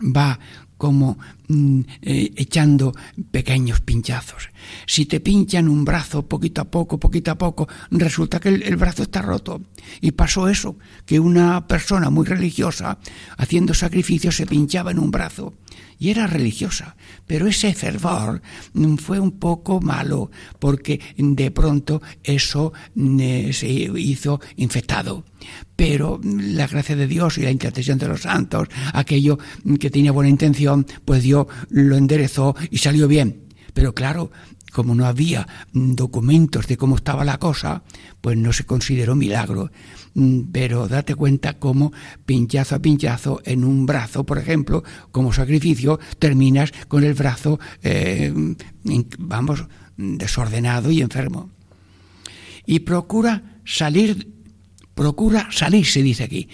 va 0.00 0.38
como 0.76 1.18
mm, 1.48 1.80
eh, 2.02 2.32
echando 2.36 2.94
pequeños 3.32 3.80
pinchazos. 3.80 4.50
Si 4.86 5.06
te 5.06 5.18
pinchan 5.18 5.66
un 5.66 5.84
brazo 5.84 6.28
poquito 6.28 6.60
a 6.60 6.70
poco, 6.70 7.00
poquito 7.00 7.32
a 7.32 7.34
poco, 7.34 7.68
resulta 7.90 8.38
que 8.38 8.50
el, 8.50 8.76
brazo 8.76 9.02
está 9.02 9.20
roto. 9.20 9.60
Y 10.00 10.12
pasó 10.12 10.48
eso, 10.48 10.78
que 11.04 11.18
una 11.18 11.66
persona 11.66 12.10
muy 12.10 12.26
religiosa, 12.26 12.98
haciendo 13.38 13.74
sacrificios, 13.74 14.36
se 14.36 14.46
pinchaba 14.46 14.92
en 14.92 15.00
un 15.00 15.10
brazo. 15.10 15.54
Y 15.98 16.10
era 16.10 16.26
religiosa, 16.26 16.96
pero 17.26 17.46
ese 17.46 17.74
fervor 17.74 18.40
mm, 18.74 18.96
fue 18.96 19.18
un 19.18 19.32
poco 19.32 19.80
malo, 19.80 20.30
porque 20.58 21.00
de 21.16 21.50
pronto 21.50 22.00
eso 22.22 22.72
mm, 22.94 23.20
eh, 23.20 23.52
se 23.52 23.68
hizo 23.68 24.40
infectado 24.56 25.24
pero 25.76 26.20
la 26.24 26.66
gracia 26.66 26.96
de 26.96 27.06
Dios 27.06 27.38
y 27.38 27.42
la 27.42 27.52
intercesión 27.52 27.98
de 27.98 28.08
los 28.08 28.22
santos, 28.22 28.66
aquello 28.92 29.38
que 29.78 29.90
tenía 29.90 30.10
buena 30.10 30.28
intención, 30.28 30.84
pues 31.04 31.22
Dios 31.22 31.46
lo 31.70 31.96
enderezó 31.96 32.56
y 32.70 32.78
salió 32.78 33.06
bien. 33.06 33.44
Pero 33.74 33.94
claro, 33.94 34.32
como 34.72 34.94
no 34.94 35.06
había 35.06 35.46
documentos 35.72 36.66
de 36.66 36.76
cómo 36.76 36.96
estaba 36.96 37.24
la 37.24 37.38
cosa, 37.38 37.82
pues 38.20 38.36
no 38.36 38.52
se 38.52 38.64
consideró 38.64 39.14
milagro. 39.14 39.70
Pero 40.52 40.88
date 40.88 41.14
cuenta 41.14 41.58
cómo 41.58 41.92
pinchazo 42.26 42.74
a 42.74 42.78
pinchazo 42.80 43.40
en 43.44 43.64
un 43.64 43.86
brazo, 43.86 44.24
por 44.24 44.38
ejemplo, 44.38 44.82
como 45.10 45.32
sacrificio, 45.32 46.00
terminas 46.18 46.72
con 46.88 47.04
el 47.04 47.14
brazo, 47.14 47.60
eh, 47.82 48.32
vamos, 49.18 49.64
desordenado 49.96 50.90
y 50.90 51.02
enfermo. 51.02 51.50
Y 52.66 52.80
procura 52.80 53.60
salir 53.64 54.38
procura 54.98 55.46
salirse, 55.52 56.02
dice 56.02 56.24
aquí, 56.24 56.48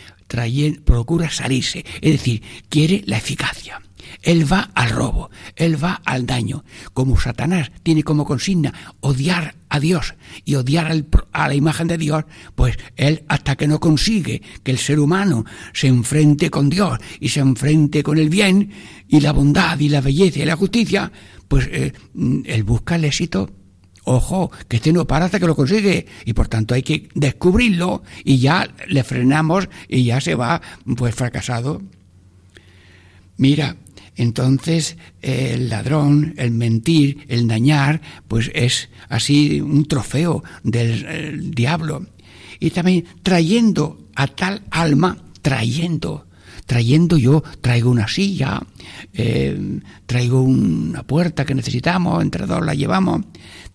procura 0.84 1.30
salirse, 1.30 1.82
es 2.02 2.12
decir, 2.12 2.42
quiere 2.68 3.02
la 3.06 3.16
eficacia. 3.16 3.80
Él 4.24 4.50
va 4.50 4.70
al 4.74 4.90
robo, 4.90 5.30
él 5.54 5.82
va 5.82 6.00
al 6.04 6.26
daño. 6.26 6.64
Como 6.92 7.20
Satanás 7.20 7.70
tiene 7.82 8.02
como 8.02 8.24
consigna 8.24 8.72
odiar 9.00 9.54
a 9.68 9.78
Dios 9.78 10.14
y 10.44 10.54
odiar 10.54 11.04
a 11.32 11.48
la 11.48 11.54
imagen 11.54 11.88
de 11.88 11.98
Dios, 11.98 12.24
pues 12.54 12.78
él 12.96 13.24
hasta 13.28 13.56
que 13.56 13.68
no 13.68 13.80
consigue 13.80 14.42
que 14.62 14.70
el 14.70 14.78
ser 14.78 14.98
humano 14.98 15.44
se 15.72 15.88
enfrente 15.88 16.50
con 16.50 16.70
Dios 16.70 16.98
y 17.20 17.28
se 17.28 17.40
enfrente 17.40 18.02
con 18.02 18.18
el 18.18 18.30
bien 18.30 18.70
y 19.08 19.20
la 19.20 19.32
bondad 19.32 19.78
y 19.78 19.90
la 19.90 20.00
belleza 20.00 20.40
y 20.40 20.44
la 20.46 20.56
justicia, 20.56 21.12
pues 21.46 21.68
eh, 21.70 21.92
él 22.46 22.64
busca 22.64 22.96
el 22.96 23.04
éxito 23.04 23.50
Ojo, 24.06 24.50
que 24.68 24.76
este 24.76 24.92
no 24.92 25.06
para 25.06 25.24
hasta 25.24 25.40
que 25.40 25.46
lo 25.46 25.56
consigue 25.56 26.06
y 26.26 26.34
por 26.34 26.46
tanto 26.46 26.74
hay 26.74 26.82
que 26.82 27.08
descubrirlo 27.14 28.02
y 28.22 28.38
ya 28.38 28.68
le 28.86 29.02
frenamos 29.02 29.68
y 29.88 30.04
ya 30.04 30.20
se 30.20 30.34
va 30.34 30.60
pues 30.94 31.14
fracasado. 31.14 31.80
Mira, 33.38 33.76
entonces 34.16 34.96
el 35.22 35.68
ladrón, 35.68 36.34
el 36.36 36.50
mentir, 36.50 37.26
el 37.28 37.48
dañar, 37.48 38.00
pues 38.28 38.50
es 38.54 38.88
así 39.08 39.60
un 39.60 39.86
trofeo 39.86 40.44
del 40.62 41.50
diablo. 41.52 42.06
Y 42.60 42.70
también 42.70 43.04
trayendo 43.22 44.08
a 44.14 44.26
tal 44.26 44.62
alma, 44.70 45.18
trayendo, 45.42 46.26
trayendo 46.66 47.16
yo, 47.16 47.42
traigo 47.60 47.90
una 47.90 48.08
silla, 48.08 48.60
eh, 49.12 49.80
traigo 50.06 50.42
una 50.42 51.02
puerta 51.02 51.44
que 51.44 51.54
necesitamos, 51.54 52.22
entre 52.22 52.46
dos 52.46 52.64
la 52.64 52.74
llevamos, 52.74 53.22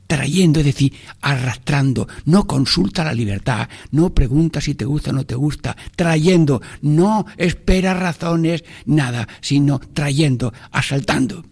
trayendo, 0.10 0.60
es 0.60 0.66
decir, 0.66 0.91
arrastrando, 1.22 2.07
no 2.26 2.47
consulta 2.47 3.03
la 3.03 3.14
libertad, 3.14 3.70
no 3.91 4.12
pregunta 4.12 4.60
si 4.60 4.74
te 4.74 4.84
gusta 4.84 5.12
o 5.12 5.14
no 5.14 5.24
te 5.24 5.36
gusta, 5.36 5.78
trayendo, 5.95 6.64
no 6.82 7.28
espera 7.38 7.93
razones, 7.93 8.64
nada, 8.88 9.28
sino 9.39 9.78
trayendo, 9.78 10.51
asaltando. 10.72 11.45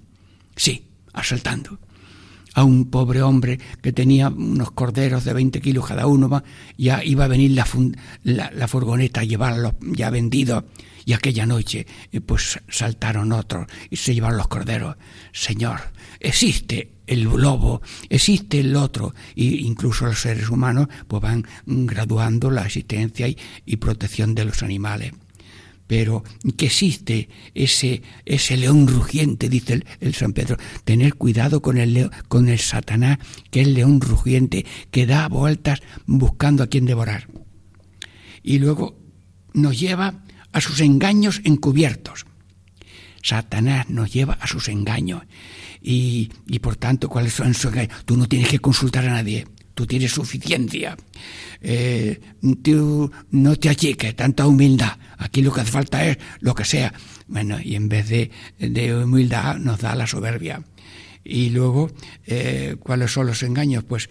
Sí, 0.56 0.88
asaltando. 1.14 1.78
a 2.56 2.64
un 2.64 2.90
pobre 2.90 3.22
hombre 3.22 3.60
que 3.84 3.94
tenía 3.94 4.30
unos 4.30 4.72
corderos 4.72 5.24
de 5.24 5.34
20 5.34 5.62
kilos 5.62 5.86
cada 5.86 6.08
uno, 6.08 6.42
ya 6.80 7.04
iba 7.04 7.26
a 7.26 7.28
venir 7.28 7.52
la, 7.52 7.68
la, 8.56 8.68
furgoneta 8.68 9.22
a 9.22 9.24
llevarlos 9.24 9.74
ya 9.82 10.10
vendidos 10.10 10.64
y 11.06 11.14
aquella 11.14 11.46
noche 11.46 11.86
eh, 12.12 12.22
pues 12.22 12.60
saltaron 12.68 13.32
otros 13.34 13.68
y 13.92 13.98
se 13.98 14.16
llevaron 14.16 14.38
los 14.38 14.48
corderos. 14.48 14.98
Señor, 15.32 15.80
existe 16.20 16.92
el 17.08 17.24
lobo, 17.24 17.82
existe 18.10 18.60
el 18.60 18.76
otro, 18.76 19.14
e 19.36 19.44
incluso 19.44 20.06
los 20.06 20.20
seres 20.20 20.50
humanos 20.50 20.88
pues 21.08 21.22
van 21.22 21.46
graduando 21.66 22.52
la 22.52 22.66
existencia 22.66 23.28
y 23.66 23.76
protección 23.78 24.36
de 24.36 24.46
los 24.46 24.64
animales 24.64 25.14
pero 25.88 26.24
que 26.58 26.66
existe 26.66 27.30
ese, 27.56 28.04
ese 28.26 28.58
león 28.58 28.88
rugiente, 28.88 29.48
dice 29.48 29.82
el, 30.02 30.14
San 30.14 30.34
Pedro. 30.34 30.58
Tener 30.84 31.16
cuidado 31.16 31.62
con 31.62 31.78
el, 31.78 32.12
con 32.28 32.50
el 32.50 32.60
Satanás, 32.60 33.20
que 33.50 33.62
es 33.62 33.68
el 33.68 33.74
león 33.74 34.02
rugiente, 34.02 34.66
que 34.92 35.06
da 35.06 35.30
vueltas 35.30 35.82
buscando 36.06 36.62
a 36.62 36.68
quien 36.68 36.86
devorar. 36.86 37.28
Y 38.44 38.60
luego 38.60 39.00
nos 39.54 39.80
lleva 39.80 40.24
a 40.52 40.62
sus 40.62 40.82
engaños 40.82 41.42
encubiertos. 41.46 42.26
Satanás 43.24 43.90
nos 43.90 44.14
lleva 44.14 44.34
a 44.34 44.48
sus 44.48 44.68
engaños. 44.68 45.24
Y, 45.82 46.32
y 46.48 46.60
por 46.60 46.76
tanto, 46.76 47.10
¿cuáles 47.10 47.34
son 47.34 47.54
sus? 47.54 47.74
Tú 48.06 48.18
no 48.18 48.28
tienes 48.28 48.50
que 48.50 48.60
consultar 48.60 49.06
a 49.06 49.12
nadie 49.12 49.46
tú 49.78 49.86
tienes 49.86 50.12
suficiencia, 50.12 50.98
eh, 51.62 52.20
tú 52.64 53.12
no 53.30 53.56
te 53.58 53.70
achiques, 53.70 54.16
tanta 54.16 54.48
humildad, 54.48 54.98
aquí 55.20 55.44
lo 55.44 55.54
que 55.54 55.62
hace 55.62 55.72
falta 55.72 56.04
es 56.04 56.18
lo 56.40 56.56
que 56.56 56.66
sea. 56.66 56.92
Bueno, 57.28 57.60
y 57.64 57.76
en 57.76 57.88
vez 57.88 58.10
de, 58.10 58.32
humildad 58.96 59.58
nos 59.58 59.80
da 59.80 59.94
la 59.94 60.08
soberbia. 60.08 60.64
Y 61.24 61.52
luego, 61.52 61.92
eh, 62.26 62.76
¿cuáles 62.80 63.12
son 63.12 63.28
los 63.28 63.44
engaños? 63.44 63.84
Pues 63.84 64.10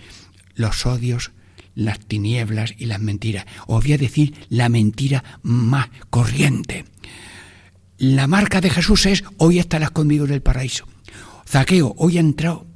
los 0.55 0.87
odios, 0.87 1.33
las 1.75 1.99
tinieblas 1.99 2.73
y 2.79 2.87
las 2.87 3.01
mentiras. 3.01 3.47
Os 3.67 3.83
voy 3.83 3.95
a 3.95 3.99
decir 3.99 4.35
la 4.49 4.69
mentira 4.69 5.25
más 5.43 5.89
corriente. 6.11 6.85
La 7.99 8.29
marca 8.29 8.61
de 8.61 8.71
Jesús 8.71 9.07
es, 9.07 9.25
hoy 9.39 9.59
estarás 9.59 9.91
conmigo 9.91 10.27
en 10.27 10.33
el 10.33 10.43
paraíso. 10.43 10.87
Zaqueo, 11.47 11.95
hoy 11.97 12.19
ha 12.19 12.21
entrado, 12.21 12.67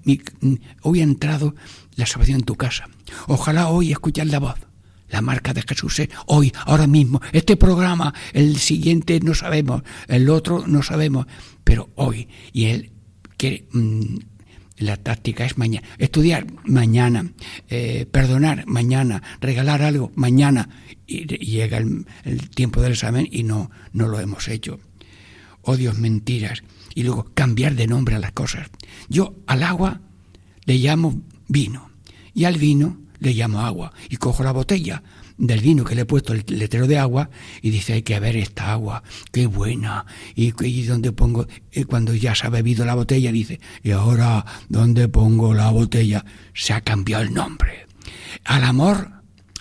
hoy 0.83 1.01
ha 1.01 1.03
entrado 1.03 1.55
la 1.97 2.07
salvación 2.07 2.41
en 2.41 2.45
tu 2.45 2.57
casa. 2.57 2.89
Ojalá 3.27 3.69
hoy 3.69 3.93
escuchar 3.93 4.29
la 4.29 4.39
voz. 4.39 4.59
La 5.09 5.21
marca 5.23 5.53
de 5.53 5.63
Jesús 5.63 5.99
es 5.99 6.09
hoy, 6.27 6.53
ahora 6.67 6.87
mismo. 6.87 7.21
Este 7.33 7.57
programa, 7.57 8.15
el 8.33 8.57
siguiente 8.59 9.19
no 9.21 9.35
sabemos, 9.35 9.83
el 10.07 10.31
otro 10.31 10.67
no 10.69 10.85
sabemos, 10.85 11.27
pero 11.65 11.91
hoy. 11.97 12.29
Y 12.53 12.67
él 12.67 12.93
quiere, 13.37 13.67
mm, 13.73 14.19
la 14.79 14.97
táctica 14.97 15.45
es 15.45 15.59
mañana. 15.59 15.87
Estudiar 15.99 16.47
mañana, 16.65 17.33
eh, 17.69 18.07
perdonar 18.11 18.67
mañana, 18.67 19.21
regalar 19.41 19.83
algo 19.83 20.13
mañana. 20.15 20.69
Y, 21.09 21.27
llega 21.27 21.79
el, 21.79 22.07
el, 22.25 22.49
tiempo 22.51 22.81
del 22.81 22.93
examen 22.93 23.29
y 23.31 23.43
no, 23.43 23.71
no 23.93 24.07
lo 24.07 24.21
hemos 24.21 24.47
hecho. 24.47 24.79
Odios, 25.71 25.99
mentiras. 25.99 26.63
Y 26.95 27.03
luego 27.03 27.31
cambiar 27.35 27.75
de 27.75 27.87
nombre 27.87 28.17
a 28.17 28.19
las 28.19 28.33
cosas. 28.33 28.69
Yo 29.09 29.37
al 29.47 29.63
agua 29.63 30.01
le 30.65 30.77
llamo 30.77 31.23
vino. 31.49 31.91
Y 32.35 32.45
al 32.45 32.59
vino 32.59 32.99
le 33.21 33.33
llamo 33.33 33.61
agua. 33.61 33.93
Y 34.09 34.17
cojo 34.17 34.43
la 34.43 34.53
botella 34.53 35.03
del 35.41 35.61
vino 35.61 35.85
que 35.85 35.95
le 35.95 36.03
he 36.03 36.07
puesto 36.07 36.35
el 36.35 36.45
letrero 36.47 36.87
de 36.87 36.99
agua 36.99 37.31
y 37.63 37.71
dice 37.71 37.95
hay 37.95 38.03
que 38.03 38.21
ver 38.21 38.37
esta 38.37 38.73
agua, 38.73 39.03
qué 39.33 39.47
buena. 39.47 40.05
Y, 40.35 40.53
y 40.65 40.83
donde 40.83 41.13
pongo, 41.13 41.47
y 41.73 41.85
cuando 41.85 42.15
ya 42.15 42.35
se 42.35 42.47
ha 42.47 42.51
bebido 42.51 42.85
la 42.85 42.95
botella, 42.95 43.33
dice, 43.33 43.59
y 43.83 43.93
ahora, 43.93 44.45
¿dónde 44.69 45.09
pongo 45.09 45.55
la 45.55 45.71
botella? 45.71 46.25
Se 46.53 46.75
ha 46.75 46.83
cambiado 46.83 47.25
el 47.25 47.33
nombre. 47.33 47.87
Al 48.45 48.65
amor 48.65 49.20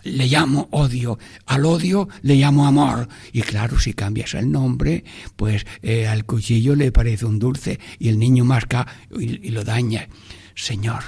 le 0.10 0.28
llamo 0.28 0.68
odio, 0.72 1.18
al 1.46 1.66
odio 1.66 2.08
le 2.22 2.36
llamo 2.36 2.68
amor. 2.68 3.08
Y 3.32 3.42
claro, 3.42 3.80
si 3.80 3.94
cambias 3.94 4.34
el 4.34 4.52
nombre, 4.52 5.04
pues 5.36 5.66
eh, 5.82 6.08
al 6.08 6.26
cuchillo 6.26 6.76
le 6.76 6.92
parece 6.92 7.26
un 7.26 7.40
dulce 7.40 7.80
y 7.98 8.10
el 8.10 8.20
niño 8.20 8.46
masca 8.46 8.88
y 9.18 9.50
lo 9.50 9.64
daña. 9.64 10.08
Señor, 10.56 11.04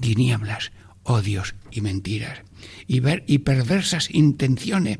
tinieblas, 0.00 0.72
odios 1.02 1.54
y 1.70 1.80
mentiras, 1.80 2.40
y, 2.86 3.00
ver, 3.00 3.24
y 3.26 3.38
perversas 3.38 4.08
intenciones. 4.10 4.98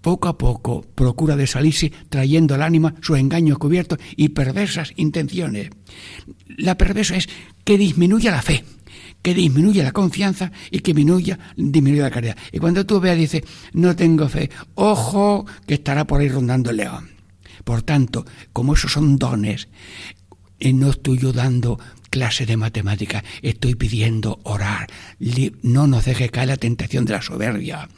Poco 0.00 0.28
a 0.28 0.36
poco 0.36 0.82
procura 0.82 1.36
de 1.36 1.46
salirse 1.46 1.92
trayendo 2.08 2.56
al 2.56 2.62
ánima 2.62 2.94
su 3.02 3.14
engaño 3.14 3.56
cubierto 3.56 3.96
y 4.16 4.30
perversas 4.30 4.92
intenciones. 4.96 5.70
La 6.48 6.76
perversa 6.76 7.16
es 7.16 7.28
que 7.64 7.78
disminuya 7.78 8.32
la 8.32 8.42
fe, 8.42 8.64
que 9.22 9.34
disminuya 9.34 9.84
la 9.84 9.92
confianza 9.92 10.52
y 10.70 10.80
que 10.80 10.92
disminuya, 10.92 11.38
disminuya 11.56 12.02
la 12.02 12.10
caridad. 12.10 12.36
Y 12.50 12.58
cuando 12.58 12.84
tú 12.84 13.00
veas, 13.00 13.16
dice, 13.16 13.44
no 13.72 13.96
tengo 13.96 14.28
fe, 14.28 14.50
ojo 14.74 15.46
que 15.66 15.74
estará 15.74 16.06
por 16.06 16.20
ahí 16.20 16.28
rondando 16.28 16.70
el 16.70 16.78
león. 16.78 17.10
Por 17.64 17.82
tanto, 17.82 18.26
como 18.52 18.74
esos 18.74 18.92
son 18.92 19.18
dones, 19.18 19.68
eh, 20.58 20.72
no 20.72 20.90
estoy 20.90 21.18
yo 21.18 21.32
dando 21.32 21.78
clase 22.10 22.44
de 22.44 22.58
matemática, 22.58 23.24
estoy 23.40 23.74
pidiendo 23.74 24.40
orar. 24.42 24.86
No 25.62 25.86
nos 25.86 26.04
deje 26.04 26.28
caer 26.28 26.48
la 26.48 26.56
tentación 26.56 27.04
de 27.04 27.14
la 27.14 27.22
soberbia. 27.22 27.88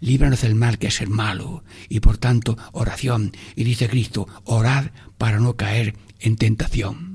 Líbranos 0.00 0.42
del 0.42 0.54
mal 0.54 0.78
que 0.78 0.88
es 0.88 1.00
el 1.00 1.08
malo. 1.08 1.64
Y 1.88 2.00
por 2.00 2.18
tanto, 2.18 2.58
oración. 2.72 3.32
Y 3.56 3.64
dice 3.64 3.88
Cristo, 3.88 4.28
orad 4.44 4.90
para 5.16 5.40
no 5.40 5.56
caer 5.56 5.94
en 6.20 6.36
tentación. 6.36 7.11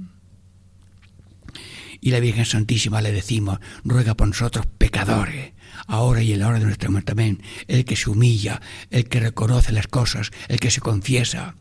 Y 2.08 2.12
la 2.12 2.22
Virgen 2.22 2.46
Santísima 2.46 3.02
le 3.02 3.12
decimos, 3.12 3.60
ruega 3.84 4.16
por 4.16 4.30
nosotros 4.30 4.66
pecadores, 4.78 5.52
ahora 5.88 6.22
y 6.22 6.32
en 6.32 6.40
la 6.40 6.48
hora 6.48 6.60
de 6.60 6.64
nuestra 6.64 6.90
muerte. 6.90 7.12
Amén. 7.12 7.44
El 7.68 7.84
que 7.84 7.98
se 7.98 8.10
humilla, 8.10 8.62
el 8.92 9.10
que 9.10 9.20
reconoce 9.20 9.74
las 9.74 9.88
cosas, 9.88 10.32
el 10.48 10.62
que 10.62 10.72
se 10.72 10.80
confiesa. 10.80 11.56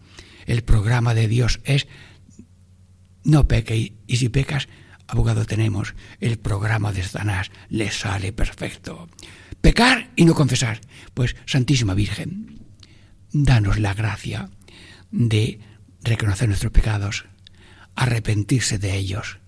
El 0.47 0.62
programa 0.62 1.14
de 1.14 1.26
Dios 1.26 1.59
es 1.64 1.88
no 3.24 3.49
peque 3.49 3.94
y 4.07 4.16
si 4.18 4.28
pecas, 4.28 4.68
abogado 5.09 5.47
tenemos, 5.47 5.97
el 6.20 6.38
programa 6.38 6.92
de 6.92 7.03
Satanás 7.03 7.51
le 7.68 7.90
sale 7.90 8.32
perfecto. 8.32 9.09
Pecar 9.61 10.12
y 10.14 10.26
no 10.26 10.34
confesar. 10.36 10.80
Pues, 11.12 11.34
Santísima 11.47 11.94
Virgen, 11.94 12.61
danos 13.32 13.80
la 13.80 13.94
gracia 13.94 14.49
de 15.11 15.59
reconocer 16.03 16.47
nuestros 16.47 16.70
pecados, 16.70 17.24
arrepentirse 17.97 18.78
de 18.78 18.94
ellos 18.94 19.40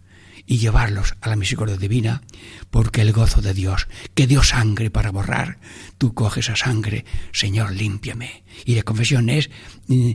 y 0.49 0.57
llevarlos 0.57 1.15
a 1.21 1.29
la 1.29 1.37
misericordia 1.37 1.77
divina, 1.77 2.23
porque 2.71 3.03
el 3.03 3.13
gozo 3.13 3.43
de 3.43 3.53
Dios, 3.53 3.87
que 4.15 4.27
dio 4.27 4.43
sangre 4.43 4.91
para 4.91 5.11
borrar, 5.11 5.59
tú 5.99 6.15
coges 6.15 6.47
esa 6.47 6.57
sangre, 6.57 7.05
Señor, 7.33 7.73
límpiame. 7.75 8.45
Y 8.65 8.75
la 8.75 8.83
confesión 8.83 9.29
es 9.29 9.51
mm, 9.89 10.13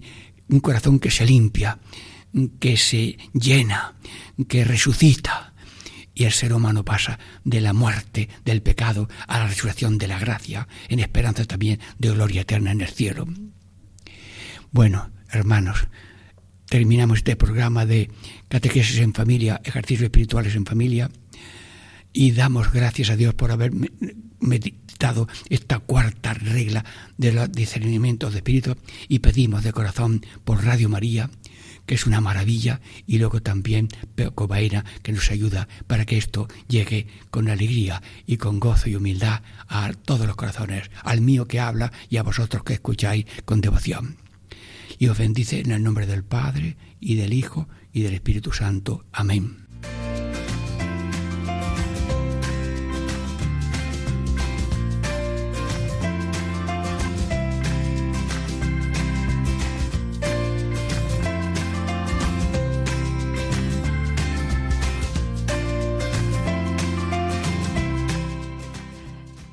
un 0.50 0.60
corazón 0.60 1.00
que 1.00 1.12
se 1.12 1.28
limpia, 1.28 1.78
que 2.60 2.78
se 2.78 3.18
llena, 3.34 3.94
que 4.50 4.66
resucita. 4.66 5.54
Y 6.16 6.24
el 6.24 6.32
ser 6.32 6.54
humano 6.54 6.84
pasa 6.84 7.20
de 7.44 7.62
la 7.62 7.74
muerte 7.74 8.28
del 8.44 8.64
pecado 8.64 9.08
a 9.28 9.38
la 9.38 9.48
resurrección 9.48 10.00
de 10.00 10.08
la 10.08 10.18
gracia, 10.18 10.68
en 10.90 11.00
esperanza 11.00 11.46
también 11.46 11.80
de 12.00 12.10
gloria 12.10 12.42
eterna 12.42 12.72
en 12.72 12.82
el 12.82 12.90
cielo. 12.90 13.28
Bueno, 14.72 15.12
hermanos, 15.30 15.88
terminamos 16.74 17.20
este 17.20 17.36
programa 17.36 17.86
de 17.86 18.10
catequesis 18.50 18.98
en 18.98 19.14
familia, 19.14 19.62
ejercicios 19.64 20.06
espirituales 20.06 20.56
en 20.56 20.66
familia, 20.66 21.12
y 22.12 22.32
damos 22.32 22.74
gracias 22.74 23.12
a 23.12 23.16
Dios 23.16 23.36
por 23.36 23.52
haber 23.52 23.72
meditado 24.40 25.28
esta 25.50 25.78
cuarta 25.78 26.34
regla 26.34 26.84
de 27.16 27.32
los 27.32 27.52
discernimientos 27.52 28.32
de 28.32 28.40
espíritu 28.40 28.76
y 29.08 29.20
pedimos 29.20 29.64
de 29.64 29.72
corazón 29.72 30.26
por 30.44 30.66
Radio 30.66 30.90
María 30.90 31.30
que 31.86 31.94
es 31.94 32.08
una 32.08 32.22
maravilla, 32.22 32.80
y 33.06 33.20
luego 33.20 33.42
también 33.42 33.90
Cobaina, 34.34 34.86
que 35.04 35.12
nos 35.12 35.30
ayuda 35.30 35.68
para 35.86 36.06
que 36.06 36.18
esto 36.18 36.48
llegue 36.70 37.06
con 37.30 37.50
alegría 37.50 38.02
y 38.26 38.38
con 38.38 38.60
gozo 38.60 38.90
y 38.90 38.96
humildad 38.96 39.42
a 39.68 39.92
todos 39.92 40.26
los 40.26 40.38
corazones, 40.38 40.90
al 41.04 41.22
mío 41.22 41.46
que 41.46 41.60
habla 41.60 41.92
y 42.10 42.18
a 42.18 42.24
vosotros 42.24 42.64
que 42.64 42.74
escucháis 42.74 43.26
con 43.44 43.60
devoción. 43.60 44.23
Y 45.04 45.10
os 45.10 45.18
bendice 45.18 45.60
en 45.60 45.72
el 45.72 45.84
nombre 45.84 46.08
del 46.08 46.24
Padre, 46.24 46.78
y 47.02 47.16
del 47.16 47.34
Hijo, 47.34 47.68
y 47.92 48.04
del 48.04 48.14
Espíritu 48.14 48.54
Santo. 48.54 49.04
Amén. 49.12 49.68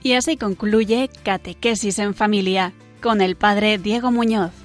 Y 0.05 0.12
así 0.12 0.36
concluye 0.36 1.11
Catequesis 1.24 1.98
en 1.98 2.14
Familia 2.14 2.72
con 3.03 3.20
el 3.20 3.34
Padre 3.34 3.78
Diego 3.78 4.12
Muñoz. 4.12 4.60